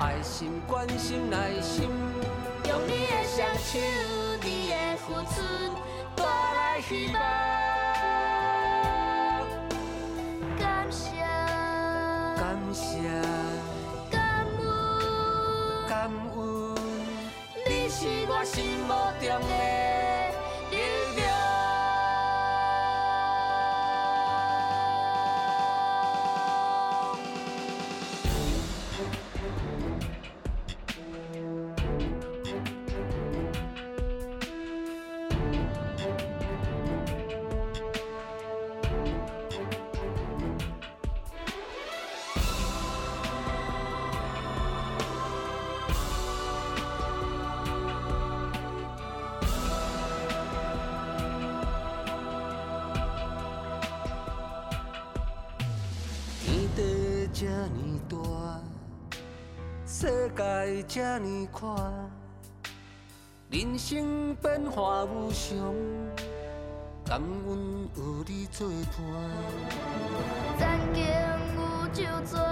[0.00, 1.90] 爱心、关心、耐心，
[2.66, 3.78] 用你的双手，
[4.42, 5.42] 你的付出，
[6.16, 7.20] 带来希望。
[10.58, 11.10] 感谢，
[12.34, 12.96] 感谢，
[14.10, 16.40] 感恩，感恩，
[17.68, 19.79] 你是我心目中的。
[61.22, 61.68] 尼快，
[63.50, 65.74] 人生变化无常，
[67.04, 68.96] 感恩有你作伴。
[70.58, 72.49] 曾经有。